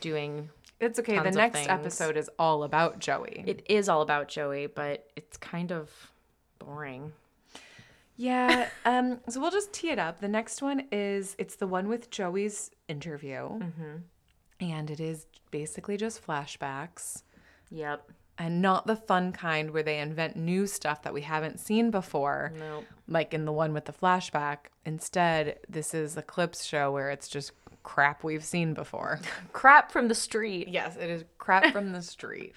[0.00, 0.50] doing.
[0.78, 1.14] It's okay.
[1.14, 1.68] Tons the of next things.
[1.68, 3.42] episode is all about Joey.
[3.46, 5.90] It is all about Joey, but it's kind of
[6.58, 7.12] boring.
[8.16, 8.68] yeah.
[8.84, 9.18] Um.
[9.28, 10.20] So we'll just tee it up.
[10.20, 13.58] The next one is it's the one with Joey's interview,
[14.60, 17.22] and it is basically just flashbacks.
[17.70, 18.10] Yep.
[18.38, 22.52] And not the fun kind where they invent new stuff that we haven't seen before,
[22.58, 22.84] Nope.
[23.08, 24.58] like in the one with the flashback.
[24.84, 29.20] Instead, this is a clips show where it's just crap we've seen before.
[29.52, 30.66] Crap from the street.
[30.68, 32.52] yes, it is crap from the street.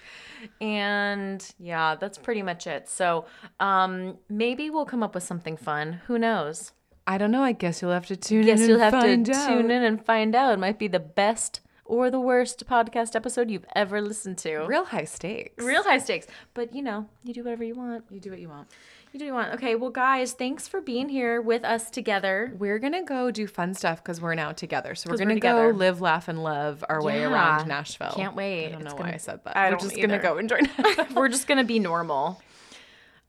[0.60, 2.88] And yeah, that's pretty much it.
[2.88, 3.26] So
[3.60, 6.00] um, maybe we'll come up with something fun.
[6.06, 6.72] Who knows?
[7.06, 7.42] I don't know.
[7.42, 8.68] I guess you'll have to tune Guess in.
[8.70, 9.48] you'll and have to out.
[9.48, 10.52] tune in and find out.
[10.52, 11.60] It might be the best
[11.90, 14.58] or the worst podcast episode you've ever listened to.
[14.60, 15.62] Real high stakes.
[15.62, 16.26] Real high stakes.
[16.54, 18.04] But you know, you do whatever you want.
[18.10, 18.68] You do what you want.
[19.12, 19.54] You do what you want.
[19.54, 22.52] Okay, well, guys, thanks for being here with us together.
[22.56, 24.94] We're gonna go do fun stuff because we're now together.
[24.94, 27.32] So we're gonna go live, laugh, and love our way Yeah.
[27.32, 28.12] around Nashville.
[28.14, 28.68] Can't wait.
[28.68, 29.56] I don't know It's why gonna- I said that.
[29.56, 30.06] I we're just either.
[30.06, 30.60] gonna go enjoy.
[31.14, 32.40] We're just gonna be normal.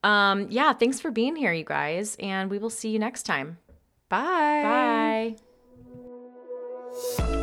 [0.04, 3.58] Um, yeah, thanks for being here, you guys, and we will see you next time.
[4.08, 5.34] Bye.
[7.28, 7.41] Bye.